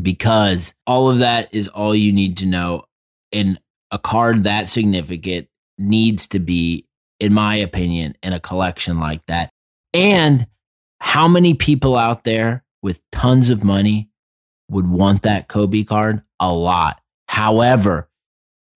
because 0.03 0.75
all 0.89 1.09
of 1.09 1.21
that 1.21 1.55
is 1.55 1.69
all 1.69 1.95
you 1.95 2.13
need 2.13 2.37
to 2.39 2.47
know. 2.47 2.87
in 3.31 3.61
a 3.93 3.99
card 4.01 4.43
that 4.43 4.69
significant 4.69 5.47
needs 5.79 6.27
to 6.29 6.39
be, 6.39 6.87
in 7.21 7.33
my 7.33 7.57
opinion, 7.57 8.17
in 8.23 8.33
a 8.33 8.41
collection 8.41 9.01
like 9.01 9.25
that. 9.27 9.51
And 9.93 10.47
how 11.01 11.29
many 11.29 11.55
people 11.55 11.97
out 11.97 12.25
there 12.25 12.65
with 12.83 13.05
tons 13.11 13.51
of 13.51 13.65
money 13.65 14.11
would 14.69 14.89
want 14.89 15.23
that 15.23 15.49
Kobe 15.49 15.85
card? 15.85 16.23
A 16.41 16.53
lot. 16.53 17.01
However, 17.29 18.09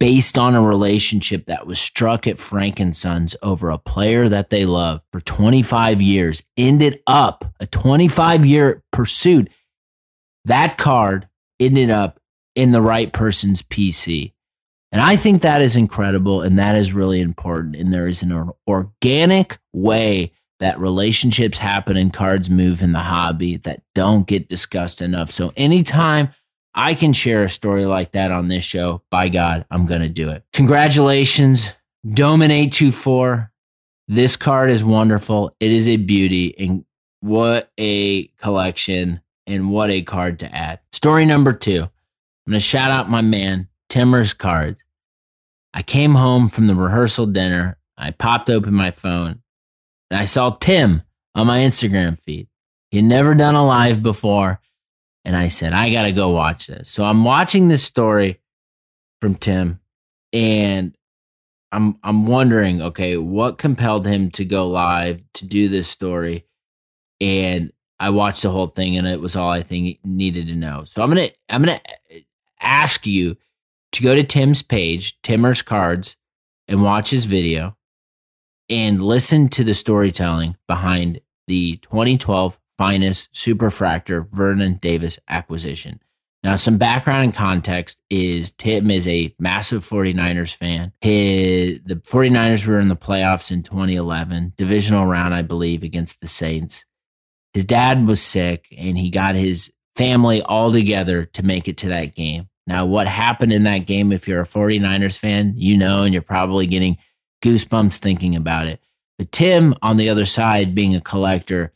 based 0.01 0.39
on 0.39 0.55
a 0.55 0.63
relationship 0.63 1.47
that 1.47 1.67
was 1.67 1.81
struck 1.81 2.27
at 2.27 2.39
Frank 2.39 2.79
and 2.79 2.95
Sons 2.95 3.35
over 3.43 3.71
a 3.71 3.79
player 3.79 4.29
that 4.29 4.51
they 4.51 4.65
love 4.65 5.01
for 5.13 5.21
25 5.21 6.01
years, 6.01 6.43
ended 6.57 7.01
up 7.07 7.45
a 7.61 7.67
25 7.67 8.47
year 8.47 8.83
pursuit. 8.93 9.51
That 10.45 10.79
card 10.79 11.29
ended 11.59 11.91
up 11.91 12.21
in 12.55 12.73
the 12.73 12.83
right 12.83 13.13
person's 13.13 13.63
PC. 13.63 14.33
And 14.90 15.03
I 15.03 15.16
think 15.16 15.42
that 15.42 15.61
is 15.61 15.77
incredible 15.77 16.40
and 16.40 16.59
that 16.59 16.77
is 16.77 16.92
really 16.92 17.20
important. 17.20 17.77
And 17.77 17.92
there 17.92 18.09
is 18.09 18.22
an 18.22 18.51
organic 18.66 19.59
way 19.72 20.33
that 20.61 20.81
relationships 20.81 21.59
happen 21.59 21.96
and 21.96 22.12
cards 22.12 22.51
move 22.51 22.83
in 22.83 22.92
the 22.92 23.01
hobby 23.01 23.59
that 23.59 23.83
don't 23.94 24.27
get 24.27 24.48
discussed 24.48 25.01
enough. 25.01 25.31
So 25.31 25.53
anytime 25.57 26.31
I 26.74 26.94
can 26.94 27.12
share 27.12 27.44
a 27.44 27.51
story 27.51 27.87
like 27.87 28.12
that 28.12 28.31
on 28.31 28.48
this 28.48 28.64
show, 28.64 29.03
by 29.11 29.29
God, 29.29 29.66
I'm 29.70 29.87
going 29.87 30.01
to 30.01 30.09
do 30.09 30.31
it. 30.31 30.42
Congratulations, 30.53 31.72
Domin 32.07 32.51
824. 32.51 33.53
This 34.09 34.37
card 34.37 34.70
is 34.70 34.83
wonderful. 34.83 35.55
It 35.61 35.70
is 35.70 35.87
a 35.87 35.96
beauty. 35.96 36.55
And 36.59 36.85
what 37.20 37.70
a 37.79 38.29
collection 38.38 39.20
and 39.46 39.70
what 39.70 39.90
a 39.90 40.03
card 40.03 40.38
to 40.40 40.55
add. 40.55 40.81
Story 40.92 41.24
number 41.24 41.53
two. 41.53 41.83
I'm 41.83 42.51
going 42.53 42.61
to 42.61 42.61
shout 42.61 42.90
out 42.90 43.11
my 43.11 43.20
man, 43.20 43.67
Timmer's 43.88 44.35
Cards. 44.35 44.83
I 45.74 45.83
came 45.83 46.14
home 46.14 46.48
from 46.48 46.66
the 46.66 46.74
rehearsal 46.74 47.27
dinner. 47.27 47.79
I 47.96 48.11
popped 48.11 48.51
open 48.51 48.74
my 48.74 48.90
phone 48.90 49.42
and 50.11 50.20
I 50.20 50.24
saw 50.24 50.51
Tim 50.51 51.03
on 51.35 51.46
my 51.46 51.59
Instagram 51.61 52.18
feed. 52.18 52.48
He 52.90 52.98
had 52.98 53.07
never 53.07 53.35
done 53.35 53.55
a 53.55 53.66
live 53.66 54.03
before. 54.03 54.61
And 55.24 55.37
I 55.37 55.48
said, 55.48 55.72
I 55.72 55.90
got 55.92 56.05
to 56.05 56.12
go 56.12 56.31
watch 56.31 56.68
this. 56.68 56.88
So 56.88 57.05
I'm 57.05 57.24
watching 57.24 57.68
this 57.68 57.83
story 57.83 58.40
from 59.20 59.35
Tim 59.35 59.81
and 60.33 60.96
I'm 61.70 61.98
I'm 62.03 62.27
wondering, 62.27 62.81
okay, 62.81 63.18
what 63.18 63.59
compelled 63.59 64.07
him 64.07 64.31
to 64.33 64.44
go 64.44 64.66
live 64.66 65.22
to 65.35 65.46
do 65.46 65.68
this 65.68 65.87
story? 65.87 66.46
And 67.20 67.72
I 68.01 68.11
watched 68.11 68.42
the 68.42 68.51
whole 68.51 68.68
thing 68.68 68.96
and 68.96 69.07
it 69.07 69.20
was 69.20 69.37
all 69.37 69.51
I 69.51 69.62
think 69.62 69.98
needed 70.05 70.46
to 70.46 70.55
know. 70.55 70.85
So 70.85 71.03
I'm 71.03 71.12
going 71.12 71.29
to 71.29 71.35
I'm 71.51 71.62
going 71.62 71.79
to 71.79 72.16
uh, 72.16 72.20
ask 72.61 73.07
you 73.07 73.37
to 73.99 74.05
go 74.05 74.15
to 74.15 74.23
Tim's 74.23 74.63
page, 74.63 75.21
Timmer's 75.23 75.61
Cards, 75.61 76.17
and 76.69 76.83
watch 76.83 77.11
his 77.11 77.25
video 77.25 77.77
and 78.69 79.03
listen 79.03 79.49
to 79.49 79.65
the 79.65 79.75
storytelling 79.75 80.57
behind 80.67 81.21
the 81.49 81.77
2012 81.79 82.59
finest 82.77 83.33
superfractor 83.33 84.29
Vernon 84.31 84.75
Davis 84.75 85.19
acquisition. 85.29 86.01
Now, 86.45 86.55
some 86.55 86.79
background 86.79 87.25
and 87.25 87.35
context 87.35 88.01
is 88.09 88.53
Tim 88.53 88.91
is 88.93 89.09
a 89.09 89.35
massive 89.41 89.85
49ers 89.85 90.55
fan. 90.55 90.93
His, 91.01 91.81
the 91.83 91.97
49ers 91.97 92.65
were 92.67 92.79
in 92.79 92.89
the 92.89 92.95
playoffs 92.95 93.51
in 93.51 93.65
2011, 93.65 94.53
divisional 94.57 95.07
round, 95.07 95.35
I 95.35 95.43
believe, 95.43 95.83
against 95.83 96.21
the 96.21 96.29
Saints. 96.29 96.85
His 97.53 97.65
dad 97.65 98.07
was 98.07 98.23
sick 98.23 98.69
and 98.77 98.97
he 98.97 99.11
got 99.11 99.35
his 99.35 99.73
family 99.97 100.41
all 100.43 100.71
together 100.71 101.25
to 101.25 101.45
make 101.45 101.67
it 101.67 101.77
to 101.79 101.89
that 101.89 102.15
game. 102.15 102.49
Now, 102.68 102.85
what 102.85 103.09
happened 103.09 103.54
in 103.54 103.64
that 103.64 103.87
game, 103.87 104.12
if 104.12 104.28
you're 104.28 104.42
a 104.42 104.46
49ers 104.46 105.18
fan, 105.18 105.54
you 105.57 105.74
know, 105.74 106.02
and 106.02 106.12
you're 106.12 106.22
probably 106.22 106.66
getting 106.66 106.98
goosebumps 107.42 107.96
thinking 107.96 108.37
about 108.37 108.66
it. 108.66 108.78
But 109.16 109.33
Tim, 109.33 109.74
on 109.81 109.96
the 109.96 110.11
other 110.11 110.26
side, 110.26 110.74
being 110.74 110.94
a 110.94 111.00
collector, 111.00 111.72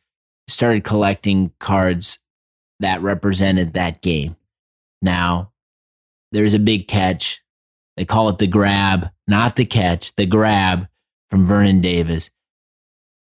started 0.49 0.85
collecting 0.85 1.51
cards 1.59 2.19
that 2.81 3.01
represented 3.01 3.73
that 3.73 4.03
game. 4.03 4.37
Now, 5.01 5.53
there's 6.31 6.53
a 6.53 6.59
big 6.59 6.89
catch. 6.89 7.43
They 7.97 8.05
call 8.05 8.29
it 8.29 8.37
the 8.37 8.47
grab, 8.47 9.11
not 9.27 9.57
the 9.57 9.65
catch, 9.65 10.15
the 10.17 10.27
grab 10.27 10.89
from 11.31 11.47
Vernon 11.47 11.81
Davis. 11.81 12.31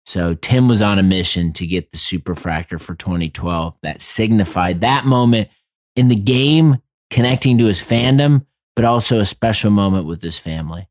So 0.05 0.33
Tim 0.33 0.67
was 0.67 0.81
on 0.81 0.99
a 0.99 1.03
mission 1.03 1.53
to 1.53 1.65
get 1.65 1.91
the 1.91 1.97
superfractor 1.97 2.81
for 2.81 2.95
2012 2.95 3.77
that 3.81 4.01
signified 4.01 4.81
that 4.81 5.05
moment 5.05 5.47
in 5.95 6.09
the 6.09 6.15
game, 6.17 6.81
connecting 7.11 7.59
to 7.59 7.65
his 7.65 7.79
fandom, 7.79 8.45
but 8.75 8.85
also 8.85 9.19
a 9.19 9.25
special 9.25 9.69
moment 9.69 10.07
with 10.07 10.23
his 10.23 10.39
family. 10.39 10.87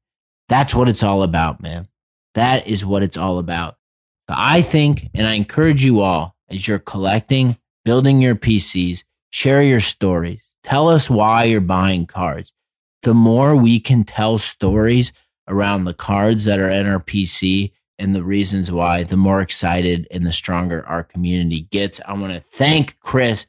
That's 0.48 0.74
what 0.74 0.88
it's 0.88 1.02
all 1.02 1.24
about, 1.24 1.60
man. 1.60 1.88
That 2.34 2.66
is 2.68 2.84
what 2.84 3.02
it's 3.02 3.16
all 3.16 3.38
about. 3.38 3.76
I 4.28 4.62
think, 4.62 5.08
and 5.12 5.26
I 5.26 5.34
encourage 5.34 5.84
you 5.84 6.00
all 6.00 6.36
as 6.48 6.68
you're 6.68 6.78
collecting, 6.78 7.56
building 7.84 8.22
your 8.22 8.36
PCs, 8.36 9.02
share 9.30 9.62
your 9.62 9.80
stories. 9.80 10.40
Tell 10.62 10.88
us 10.88 11.10
why 11.10 11.44
you're 11.44 11.60
buying 11.60 12.06
cards. 12.06 12.52
The 13.02 13.14
more 13.14 13.56
we 13.56 13.80
can 13.80 14.04
tell 14.04 14.38
stories 14.38 15.12
around 15.48 15.84
the 15.84 15.94
cards 15.94 16.44
that 16.44 16.58
are 16.60 16.68
in 16.68 16.86
our 16.86 17.00
PC 17.00 17.72
and 17.98 18.14
the 18.14 18.22
reasons 18.22 18.70
why, 18.70 19.02
the 19.02 19.16
more 19.16 19.40
excited 19.40 20.06
and 20.10 20.26
the 20.26 20.32
stronger 20.32 20.86
our 20.86 21.02
community 21.02 21.62
gets. 21.70 22.00
I 22.06 22.12
want 22.12 22.32
to 22.32 22.40
thank 22.40 22.98
Chris. 23.00 23.46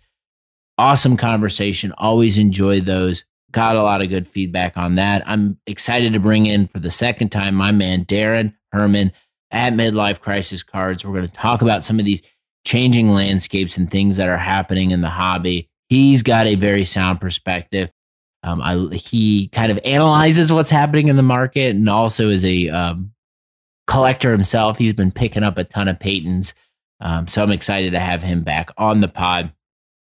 Awesome 0.81 1.15
conversation. 1.15 1.93
Always 1.99 2.39
enjoy 2.39 2.81
those. 2.81 3.23
Got 3.51 3.75
a 3.75 3.83
lot 3.83 4.01
of 4.01 4.09
good 4.09 4.27
feedback 4.27 4.77
on 4.77 4.95
that. 4.95 5.21
I'm 5.27 5.59
excited 5.67 6.11
to 6.13 6.19
bring 6.19 6.47
in 6.47 6.65
for 6.65 6.79
the 6.79 6.89
second 6.89 7.29
time 7.29 7.53
my 7.53 7.71
man, 7.71 8.03
Darren 8.03 8.55
Herman 8.71 9.11
at 9.51 9.73
Midlife 9.73 10.21
Crisis 10.21 10.63
Cards. 10.63 11.05
We're 11.05 11.13
going 11.13 11.27
to 11.27 11.33
talk 11.33 11.61
about 11.61 11.83
some 11.83 11.99
of 11.99 12.05
these 12.05 12.23
changing 12.65 13.11
landscapes 13.11 13.77
and 13.77 13.91
things 13.91 14.17
that 14.17 14.27
are 14.27 14.39
happening 14.39 14.89
in 14.89 15.01
the 15.01 15.09
hobby. 15.11 15.69
He's 15.87 16.23
got 16.23 16.47
a 16.47 16.55
very 16.55 16.83
sound 16.83 17.21
perspective. 17.21 17.91
Um, 18.41 18.59
I, 18.59 18.95
he 18.95 19.49
kind 19.49 19.71
of 19.71 19.79
analyzes 19.85 20.51
what's 20.51 20.71
happening 20.71 21.09
in 21.09 21.15
the 21.15 21.21
market 21.21 21.75
and 21.75 21.87
also 21.87 22.29
is 22.29 22.43
a 22.43 22.69
um, 22.69 23.13
collector 23.85 24.31
himself. 24.31 24.79
He's 24.79 24.93
been 24.93 25.11
picking 25.11 25.43
up 25.43 25.59
a 25.59 25.63
ton 25.63 25.87
of 25.87 25.99
Peytons. 25.99 26.55
Um, 26.99 27.27
so 27.27 27.43
I'm 27.43 27.51
excited 27.51 27.91
to 27.91 27.99
have 27.99 28.23
him 28.23 28.41
back 28.41 28.71
on 28.79 29.01
the 29.01 29.07
pod. 29.07 29.53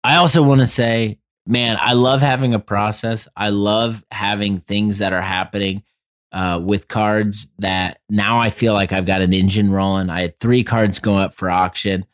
I 0.04 0.18
also 0.18 0.44
want 0.44 0.62
to 0.62 0.68
say, 0.68 1.20
man, 1.48 1.78
I 1.80 1.94
love 1.94 2.22
having 2.22 2.54
a 2.54 2.60
process. 2.60 3.28
I 3.36 3.50
love 3.50 4.04
having 4.12 4.60
things 4.60 4.98
that 5.00 5.14
are 5.14 5.22
happening 5.22 5.84
uh, 6.32 6.60
with 6.64 6.88
cards 6.88 7.48
that 7.60 8.00
now 8.10 8.40
I 8.40 8.50
feel 8.50 8.74
like 8.74 8.92
I've 8.92 9.06
got 9.06 9.22
an 9.22 9.34
engine 9.34 9.72
rolling. 9.72 10.10
I 10.10 10.22
had 10.22 10.40
three 10.40 10.64
cards 10.64 11.00
going 11.00 11.24
up 11.24 11.34
for 11.34 11.50
auction. 11.50 12.06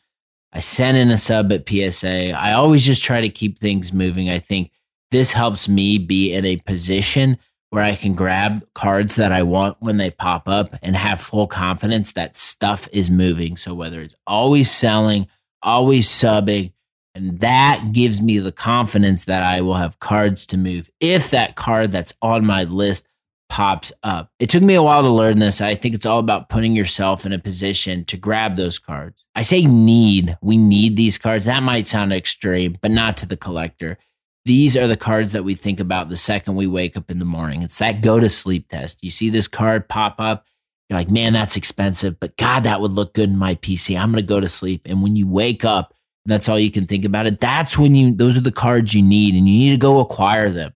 I 0.52 0.60
sent 0.60 0.96
in 0.96 1.10
a 1.10 1.16
sub 1.16 1.52
at 1.52 1.68
PSA. 1.68 2.32
I 2.32 2.52
always 2.52 2.84
just 2.84 3.02
try 3.02 3.20
to 3.20 3.28
keep 3.28 3.58
things 3.58 3.92
moving. 3.92 4.28
I 4.28 4.38
think 4.38 4.72
this 5.10 5.32
helps 5.32 5.68
me 5.68 5.98
be 5.98 6.32
in 6.32 6.44
a 6.44 6.56
position 6.58 7.38
where 7.70 7.84
I 7.84 7.94
can 7.94 8.14
grab 8.14 8.64
cards 8.74 9.14
that 9.14 9.32
I 9.32 9.42
want 9.42 9.76
when 9.80 9.96
they 9.96 10.10
pop 10.10 10.48
up 10.48 10.74
and 10.82 10.96
have 10.96 11.20
full 11.20 11.46
confidence 11.46 12.12
that 12.12 12.36
stuff 12.36 12.88
is 12.92 13.10
moving. 13.10 13.56
So 13.56 13.74
whether 13.74 14.00
it's 14.00 14.16
always 14.26 14.70
selling, 14.70 15.28
always 15.62 16.08
subbing, 16.08 16.72
and 17.20 17.40
that 17.40 17.92
gives 17.92 18.20
me 18.20 18.38
the 18.38 18.52
confidence 18.52 19.24
that 19.26 19.42
I 19.42 19.60
will 19.60 19.74
have 19.74 20.00
cards 20.00 20.46
to 20.46 20.56
move 20.56 20.90
if 21.00 21.30
that 21.30 21.56
card 21.56 21.92
that's 21.92 22.14
on 22.22 22.44
my 22.44 22.64
list 22.64 23.06
pops 23.48 23.92
up. 24.02 24.30
It 24.38 24.48
took 24.48 24.62
me 24.62 24.74
a 24.74 24.82
while 24.82 25.02
to 25.02 25.10
learn 25.10 25.40
this. 25.40 25.60
I 25.60 25.74
think 25.74 25.94
it's 25.94 26.06
all 26.06 26.20
about 26.20 26.48
putting 26.48 26.74
yourself 26.74 27.26
in 27.26 27.32
a 27.32 27.38
position 27.38 28.04
to 28.06 28.16
grab 28.16 28.56
those 28.56 28.78
cards. 28.78 29.24
I 29.34 29.42
say 29.42 29.66
need, 29.66 30.38
we 30.40 30.56
need 30.56 30.96
these 30.96 31.18
cards. 31.18 31.44
That 31.44 31.62
might 31.62 31.86
sound 31.86 32.12
extreme, 32.12 32.78
but 32.80 32.92
not 32.92 33.16
to 33.18 33.26
the 33.26 33.36
collector. 33.36 33.98
These 34.44 34.76
are 34.76 34.86
the 34.86 34.96
cards 34.96 35.32
that 35.32 35.44
we 35.44 35.54
think 35.54 35.80
about 35.80 36.08
the 36.08 36.16
second 36.16 36.54
we 36.54 36.66
wake 36.66 36.96
up 36.96 37.10
in 37.10 37.18
the 37.18 37.24
morning. 37.24 37.62
It's 37.62 37.78
that 37.78 38.00
go 38.00 38.20
to 38.20 38.28
sleep 38.28 38.68
test. 38.68 38.98
You 39.02 39.10
see 39.10 39.30
this 39.30 39.48
card 39.48 39.88
pop 39.88 40.16
up, 40.18 40.46
you're 40.88 40.98
like, 40.98 41.10
man, 41.10 41.32
that's 41.32 41.56
expensive, 41.56 42.18
but 42.18 42.36
God, 42.36 42.62
that 42.64 42.80
would 42.80 42.92
look 42.92 43.14
good 43.14 43.28
in 43.28 43.36
my 43.36 43.56
PC. 43.56 44.00
I'm 44.00 44.10
going 44.10 44.24
to 44.24 44.26
go 44.26 44.40
to 44.40 44.48
sleep. 44.48 44.82
And 44.86 45.02
when 45.02 45.14
you 45.14 45.28
wake 45.28 45.64
up, 45.64 45.94
that's 46.26 46.48
all 46.48 46.58
you 46.58 46.70
can 46.70 46.86
think 46.86 47.04
about 47.04 47.26
it. 47.26 47.40
That's 47.40 47.78
when 47.78 47.94
you, 47.94 48.14
those 48.14 48.36
are 48.36 48.42
the 48.42 48.52
cards 48.52 48.94
you 48.94 49.02
need, 49.02 49.34
and 49.34 49.48
you 49.48 49.58
need 49.58 49.70
to 49.70 49.76
go 49.76 50.00
acquire 50.00 50.50
them. 50.50 50.72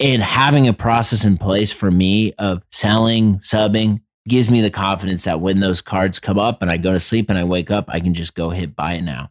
And 0.00 0.22
having 0.22 0.68
a 0.68 0.72
process 0.72 1.24
in 1.24 1.38
place 1.38 1.72
for 1.72 1.90
me 1.90 2.32
of 2.34 2.62
selling, 2.70 3.38
subbing, 3.40 4.00
gives 4.28 4.50
me 4.50 4.60
the 4.60 4.70
confidence 4.70 5.24
that 5.24 5.40
when 5.40 5.60
those 5.60 5.80
cards 5.80 6.18
come 6.18 6.38
up 6.38 6.62
and 6.62 6.70
I 6.70 6.76
go 6.76 6.92
to 6.92 7.00
sleep 7.00 7.30
and 7.30 7.38
I 7.38 7.44
wake 7.44 7.70
up, 7.70 7.86
I 7.88 7.98
can 7.98 8.14
just 8.14 8.34
go 8.34 8.50
hit 8.50 8.76
buy 8.76 8.94
it 8.94 9.02
now. 9.02 9.30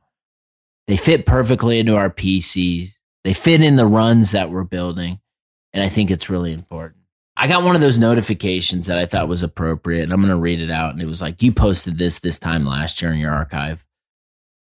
They 0.87 0.97
fit 0.97 1.25
perfectly 1.25 1.79
into 1.79 1.95
our 1.95 2.09
PCs. 2.09 2.89
They 3.23 3.33
fit 3.33 3.61
in 3.61 3.75
the 3.75 3.85
runs 3.85 4.31
that 4.31 4.49
we're 4.49 4.63
building. 4.63 5.19
And 5.73 5.83
I 5.83 5.89
think 5.89 6.11
it's 6.11 6.29
really 6.29 6.53
important. 6.53 7.01
I 7.35 7.47
got 7.47 7.63
one 7.63 7.75
of 7.75 7.81
those 7.81 7.99
notifications 7.99 8.87
that 8.87 8.97
I 8.97 9.05
thought 9.05 9.27
was 9.27 9.43
appropriate. 9.43 10.03
And 10.03 10.13
I'm 10.13 10.21
going 10.21 10.29
to 10.29 10.41
read 10.41 10.59
it 10.59 10.71
out. 10.71 10.93
And 10.93 11.01
it 11.01 11.07
was 11.07 11.21
like, 11.21 11.43
you 11.43 11.51
posted 11.51 11.97
this 11.97 12.19
this 12.19 12.39
time 12.39 12.65
last 12.65 13.01
year 13.01 13.11
in 13.11 13.19
your 13.19 13.33
archive. 13.33 13.85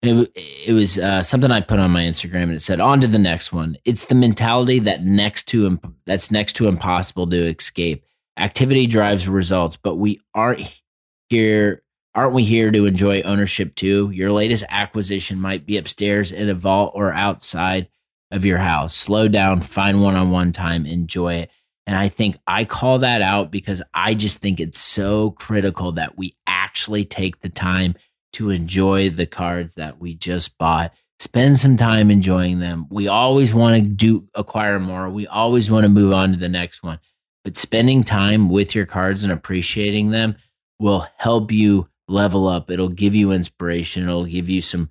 And 0.03 0.19
it, 0.19 0.31
it 0.67 0.73
was 0.73 0.99
uh, 0.99 1.23
something 1.23 1.49
I 1.49 1.61
put 1.61 1.79
on 1.79 1.91
my 1.91 2.03
Instagram, 2.03 2.43
and 2.43 2.53
it 2.53 2.61
said, 2.61 2.79
"On 2.79 2.99
to 3.01 3.07
the 3.07 3.17
next 3.17 3.53
one." 3.53 3.77
It's 3.85 4.05
the 4.05 4.15
mentality 4.15 4.79
that 4.79 5.03
next 5.03 5.45
to 5.45 5.79
that's 6.05 6.29
next 6.29 6.53
to 6.57 6.67
impossible 6.67 7.27
to 7.29 7.47
escape. 7.47 8.03
Activity 8.37 8.85
drives 8.85 9.27
results, 9.27 9.77
but 9.77 9.95
we 9.95 10.19
aren't 10.35 10.81
here. 11.29 11.81
Aren't 12.15 12.33
we 12.33 12.43
here 12.43 12.69
to 12.69 12.85
enjoy 12.85 13.21
ownership 13.21 13.73
too? 13.73 14.11
Your 14.11 14.31
latest 14.31 14.65
acquisition 14.69 15.39
might 15.39 15.65
be 15.65 15.77
upstairs 15.77 16.31
in 16.31 16.47
a 16.47 16.53
vault 16.53 16.91
or 16.95 17.11
outside 17.11 17.87
of 18.29 18.45
your 18.45 18.59
house. 18.59 18.93
Slow 18.93 19.27
down, 19.27 19.61
find 19.61 20.03
one-on-one 20.03 20.51
time, 20.51 20.85
enjoy 20.85 21.35
it. 21.35 21.49
And 21.87 21.97
I 21.97 22.09
think 22.09 22.37
I 22.45 22.65
call 22.65 22.99
that 22.99 23.21
out 23.21 23.51
because 23.51 23.81
I 23.95 24.13
just 24.13 24.39
think 24.39 24.59
it's 24.59 24.79
so 24.79 25.31
critical 25.31 25.93
that 25.93 26.17
we 26.17 26.35
actually 26.45 27.03
take 27.03 27.41
the 27.41 27.49
time 27.49 27.95
to 28.33 28.49
enjoy 28.49 29.09
the 29.09 29.25
cards 29.25 29.75
that 29.75 29.99
we 29.99 30.15
just 30.15 30.57
bought. 30.57 30.93
Spend 31.19 31.57
some 31.57 31.77
time 31.77 32.11
enjoying 32.11 32.59
them. 32.59 32.87
We 32.89 33.07
always 33.07 33.53
want 33.53 33.75
to 33.75 33.81
do 33.81 34.27
acquire 34.35 34.79
more. 34.79 35.09
We 35.09 35.27
always 35.27 35.71
want 35.71 35.83
to 35.83 35.89
move 35.89 36.13
on 36.13 36.31
to 36.31 36.37
the 36.37 36.49
next 36.49 36.83
one. 36.83 36.99
But 37.43 37.57
spending 37.57 38.03
time 38.03 38.49
with 38.49 38.75
your 38.75 38.85
cards 38.85 39.23
and 39.23 39.31
appreciating 39.31 40.11
them 40.11 40.35
will 40.79 41.07
help 41.17 41.51
you 41.51 41.87
level 42.07 42.47
up. 42.47 42.69
It'll 42.69 42.89
give 42.89 43.15
you 43.15 43.31
inspiration. 43.31 44.03
It'll 44.03 44.25
give 44.25 44.49
you 44.49 44.61
some 44.61 44.89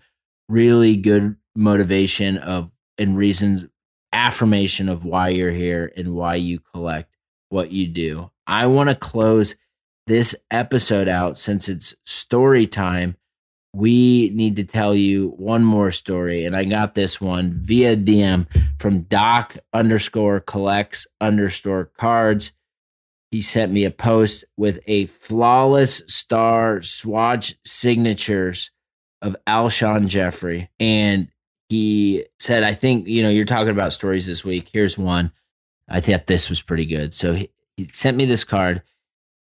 really 0.49 0.97
good 0.97 1.37
motivation 1.55 2.39
of 2.39 2.71
and 2.99 3.17
reasons 3.17 3.67
affirmation 4.13 4.89
of 4.89 5.05
why 5.05 5.29
you're 5.29 5.51
here 5.51 5.93
and 5.97 6.15
why 6.15 6.37
you 6.37 6.61
collect 6.75 7.15
what 7.49 7.71
you 7.71 7.89
do. 7.89 8.31
I 8.47 8.67
want 8.67 8.91
to 8.91 8.95
close 8.95 9.57
this 10.07 10.35
episode 10.51 11.09
out 11.09 11.39
since 11.39 11.69
it's 11.69 11.95
story 12.05 12.67
time 12.67 13.17
we 13.75 14.31
need 14.35 14.57
to 14.57 14.65
tell 14.65 14.95
you 14.95 15.31
one 15.37 15.65
more 15.65 15.91
story. 15.91 16.45
And 16.45 16.55
I 16.55 16.65
got 16.65 16.95
this 16.95 17.21
one 17.21 17.53
via 17.53 17.97
DM 17.97 18.47
from 18.79 19.03
Doc 19.03 19.57
underscore 19.73 20.41
collects 20.41 21.07
underscore 21.21 21.87
cards. 21.97 22.53
He 23.31 23.41
sent 23.41 23.73
me 23.73 23.85
a 23.85 23.91
post 23.91 24.45
with 24.59 24.81
a 24.87 25.07
flawless 25.07 26.03
star 26.07 26.83
swatch 26.83 27.55
signatures 27.65 28.71
of 29.23 29.37
Alshon 29.47 30.07
Jeffery. 30.07 30.69
And 30.79 31.29
he 31.71 32.27
said, 32.39 32.65
I 32.65 32.75
think, 32.75 33.09
you 33.09 33.23
know, 33.23 33.31
you're 33.31 33.47
talking 33.47 33.71
about 33.71 33.95
stories 33.95 34.27
this 34.27 34.45
week. 34.45 34.69
Here's 34.71 34.99
one. 34.99 35.33
I 35.89 36.01
thought 36.01 36.27
this 36.27 36.51
was 36.51 36.61
pretty 36.61 36.85
good. 36.85 37.15
So 37.15 37.33
he, 37.33 37.51
he 37.79 37.89
sent 37.93 38.19
me 38.19 38.27
this 38.27 38.45
card 38.45 38.83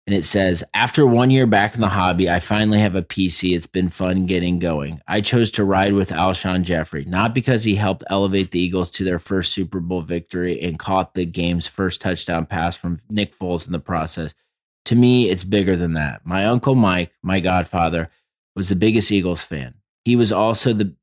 and 0.07 0.15
it 0.15 0.23
says, 0.23 0.63
After 0.73 1.05
one 1.05 1.29
year 1.29 1.45
back 1.45 1.75
in 1.75 1.81
the 1.81 1.89
hobby, 1.89 2.29
I 2.29 2.39
finally 2.39 2.79
have 2.79 2.95
a 2.95 3.01
PC. 3.01 3.53
It's 3.53 3.67
been 3.67 3.89
fun 3.89 4.25
getting 4.25 4.57
going. 4.57 5.01
I 5.05 5.19
chose 5.19 5.51
to 5.51 5.65
ride 5.65 5.93
with 5.93 6.11
Alshon 6.11 6.63
Jeffery, 6.63 7.03
not 7.03 7.35
because 7.35 7.65
he 7.65 7.75
helped 7.75 8.05
elevate 8.09 8.51
the 8.51 8.59
Eagles 8.59 8.89
to 8.91 9.03
their 9.03 9.19
first 9.19 9.51
Super 9.51 9.81
Bowl 9.81 10.01
victory 10.01 10.61
and 10.61 10.79
caught 10.79 11.13
the 11.13 11.25
game's 11.25 11.67
first 11.67 11.99
touchdown 11.99 12.45
pass 12.45 12.77
from 12.77 13.01
Nick 13.09 13.37
Foles 13.37 13.67
in 13.67 13.73
the 13.73 13.79
process. 13.79 14.33
To 14.85 14.95
me, 14.95 15.29
it's 15.29 15.43
bigger 15.43 15.75
than 15.75 15.93
that. 15.93 16.25
My 16.25 16.45
uncle 16.45 16.75
Mike, 16.75 17.11
my 17.21 17.41
godfather, 17.41 18.09
was 18.55 18.69
the 18.69 18.75
biggest 18.75 19.11
Eagles 19.11 19.43
fan. 19.43 19.73
He 20.05 20.15
was 20.15 20.31
also 20.31 20.71
the 20.71 20.95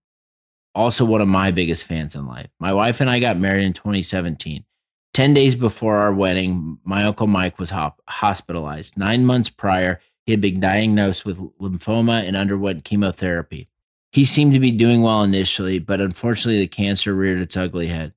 also 0.74 1.04
one 1.04 1.20
of 1.20 1.28
my 1.28 1.50
biggest 1.50 1.84
fans 1.84 2.14
in 2.14 2.26
life. 2.26 2.48
My 2.58 2.72
wife 2.72 3.02
and 3.02 3.10
I 3.10 3.20
got 3.20 3.38
married 3.38 3.64
in 3.64 3.74
2017. 3.74 4.64
10 5.14 5.32
days 5.32 5.54
before 5.54 5.96
our 5.96 6.12
wedding, 6.12 6.78
my 6.84 7.04
Uncle 7.04 7.28
Mike 7.28 7.58
was 7.58 7.70
hop- 7.70 8.02
hospitalized. 8.08 8.98
Nine 8.98 9.24
months 9.24 9.48
prior, 9.48 10.00
he 10.26 10.32
had 10.32 10.40
been 10.40 10.58
diagnosed 10.58 11.24
with 11.24 11.38
lymphoma 11.60 12.26
and 12.26 12.36
underwent 12.36 12.84
chemotherapy. 12.84 13.68
He 14.10 14.24
seemed 14.24 14.52
to 14.52 14.60
be 14.60 14.72
doing 14.72 15.02
well 15.02 15.22
initially, 15.22 15.78
but 15.78 16.00
unfortunately, 16.00 16.60
the 16.60 16.68
cancer 16.68 17.14
reared 17.14 17.40
its 17.40 17.56
ugly 17.56 17.86
head. 17.86 18.12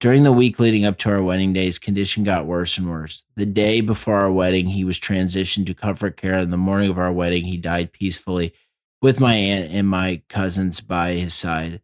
During 0.00 0.22
the 0.22 0.32
week 0.32 0.58
leading 0.58 0.86
up 0.86 0.96
to 0.98 1.10
our 1.10 1.22
wedding 1.22 1.52
day, 1.52 1.66
his 1.66 1.78
condition 1.78 2.24
got 2.24 2.46
worse 2.46 2.78
and 2.78 2.88
worse. 2.88 3.24
The 3.36 3.44
day 3.44 3.82
before 3.82 4.16
our 4.16 4.32
wedding, 4.32 4.66
he 4.68 4.82
was 4.82 4.98
transitioned 4.98 5.66
to 5.66 5.74
comfort 5.74 6.16
care. 6.16 6.38
And 6.38 6.50
the 6.50 6.56
morning 6.56 6.88
of 6.88 6.98
our 6.98 7.12
wedding, 7.12 7.44
he 7.44 7.58
died 7.58 7.92
peacefully 7.92 8.54
with 9.02 9.20
my 9.20 9.34
aunt 9.34 9.72
and 9.72 9.86
my 9.86 10.22
cousins 10.30 10.80
by 10.80 11.14
his 11.16 11.34
side. 11.34 11.82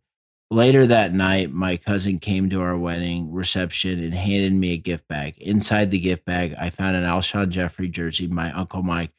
Later 0.51 0.87
that 0.87 1.13
night, 1.13 1.51
my 1.51 1.77
cousin 1.77 2.21
came 2.21 2.49
to 2.51 2.63
our 2.63 2.79
wedding 2.79 3.33
reception 3.33 4.03
and 4.03 4.15
handed 4.15 4.53
me 4.53 4.73
a 4.73 4.79
gift 4.79 5.09
bag. 5.09 5.37
Inside 5.39 5.91
the 5.91 5.99
gift 5.99 6.25
bag, 6.25 6.55
I 6.59 6.71
found 6.71 6.95
an 6.95 7.03
Alshon 7.03 7.49
Jeffery 7.49 7.89
jersey 7.89 8.29
my 8.29 8.53
uncle 8.53 8.83
Mike 8.83 9.11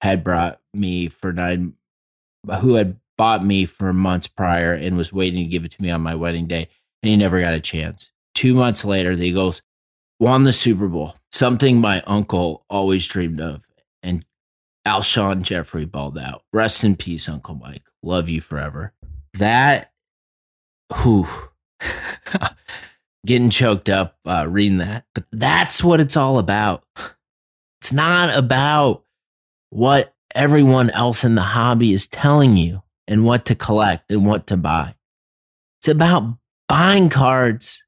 had 0.00 0.24
brought 0.24 0.60
me 0.74 1.06
for 1.06 1.32
nine, 1.32 1.74
who 2.60 2.74
had 2.74 2.96
bought 3.16 3.44
me 3.44 3.64
for 3.64 3.92
months 3.92 4.26
prior 4.26 4.72
and 4.72 4.96
was 4.96 5.12
waiting 5.12 5.44
to 5.44 5.50
give 5.50 5.64
it 5.64 5.70
to 5.70 5.82
me 5.82 5.90
on 5.90 6.00
my 6.00 6.16
wedding 6.16 6.48
day, 6.48 6.68
and 7.02 7.10
he 7.10 7.16
never 7.16 7.40
got 7.40 7.54
a 7.54 7.60
chance. 7.60 8.10
Two 8.34 8.52
months 8.52 8.84
later, 8.84 9.14
the 9.14 9.28
Eagles 9.28 9.62
won 10.18 10.42
the 10.42 10.52
Super 10.52 10.88
Bowl, 10.88 11.14
something 11.30 11.80
my 11.80 12.02
uncle 12.08 12.64
always 12.68 13.06
dreamed 13.06 13.40
of, 13.40 13.62
and 14.02 14.24
Alshon 14.84 15.44
Jeffery 15.44 15.84
balled 15.84 16.18
out. 16.18 16.42
Rest 16.52 16.82
in 16.82 16.96
peace, 16.96 17.28
Uncle 17.28 17.54
Mike. 17.54 17.84
Love 18.02 18.28
you 18.28 18.40
forever. 18.40 18.92
That 19.34 19.91
whew, 20.92 21.28
getting 23.26 23.50
choked 23.50 23.88
up 23.88 24.18
uh, 24.26 24.46
reading 24.48 24.78
that. 24.78 25.04
But 25.14 25.24
that's 25.32 25.82
what 25.82 26.00
it's 26.00 26.16
all 26.16 26.38
about. 26.38 26.84
It's 27.80 27.92
not 27.92 28.36
about 28.36 29.04
what 29.70 30.14
everyone 30.34 30.90
else 30.90 31.24
in 31.24 31.34
the 31.34 31.42
hobby 31.42 31.92
is 31.92 32.06
telling 32.06 32.56
you 32.56 32.82
and 33.08 33.24
what 33.24 33.44
to 33.46 33.54
collect 33.54 34.10
and 34.10 34.26
what 34.26 34.46
to 34.48 34.56
buy. 34.56 34.94
It's 35.80 35.88
about 35.88 36.36
buying 36.68 37.08
cards 37.08 37.82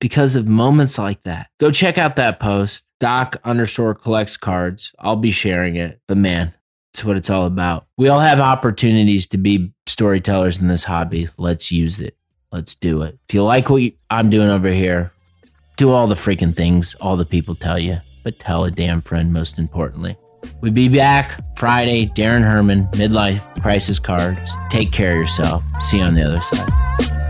because 0.00 0.36
of 0.36 0.46
moments 0.46 0.98
like 0.98 1.22
that. 1.22 1.48
Go 1.58 1.70
check 1.70 1.98
out 1.98 2.16
that 2.16 2.40
post. 2.40 2.84
Doc 3.00 3.40
underscore 3.44 3.94
collects 3.94 4.36
cards. 4.36 4.92
I'll 4.98 5.16
be 5.16 5.30
sharing 5.30 5.76
it. 5.76 6.00
But 6.06 6.18
man, 6.18 6.54
it's 6.92 7.04
what 7.04 7.16
it's 7.16 7.30
all 7.30 7.46
about. 7.46 7.86
We 7.96 8.08
all 8.08 8.20
have 8.20 8.40
opportunities 8.40 9.26
to 9.28 9.38
be 9.38 9.72
storytellers 9.86 10.60
in 10.60 10.68
this 10.68 10.84
hobby. 10.84 11.28
Let's 11.38 11.72
use 11.72 12.00
it. 12.00 12.17
Let's 12.50 12.74
do 12.74 13.02
it. 13.02 13.18
If 13.28 13.34
you 13.34 13.44
like 13.44 13.68
what 13.68 13.92
I'm 14.10 14.30
doing 14.30 14.48
over 14.48 14.70
here, 14.70 15.12
do 15.76 15.90
all 15.90 16.06
the 16.06 16.14
freaking 16.14 16.56
things 16.56 16.94
all 17.00 17.16
the 17.16 17.26
people 17.26 17.54
tell 17.54 17.78
you, 17.78 17.98
but 18.24 18.38
tell 18.38 18.64
a 18.64 18.70
damn 18.70 19.00
friend 19.00 19.32
most 19.32 19.58
importantly. 19.58 20.16
We'll 20.60 20.72
be 20.72 20.88
back 20.88 21.40
Friday. 21.56 22.06
Darren 22.06 22.42
Herman, 22.42 22.86
Midlife 22.92 23.60
Crisis 23.60 23.98
Cards. 23.98 24.50
Take 24.70 24.92
care 24.92 25.12
of 25.12 25.18
yourself. 25.18 25.62
See 25.80 25.98
you 25.98 26.04
on 26.04 26.14
the 26.14 26.22
other 26.22 26.40
side. 26.40 27.27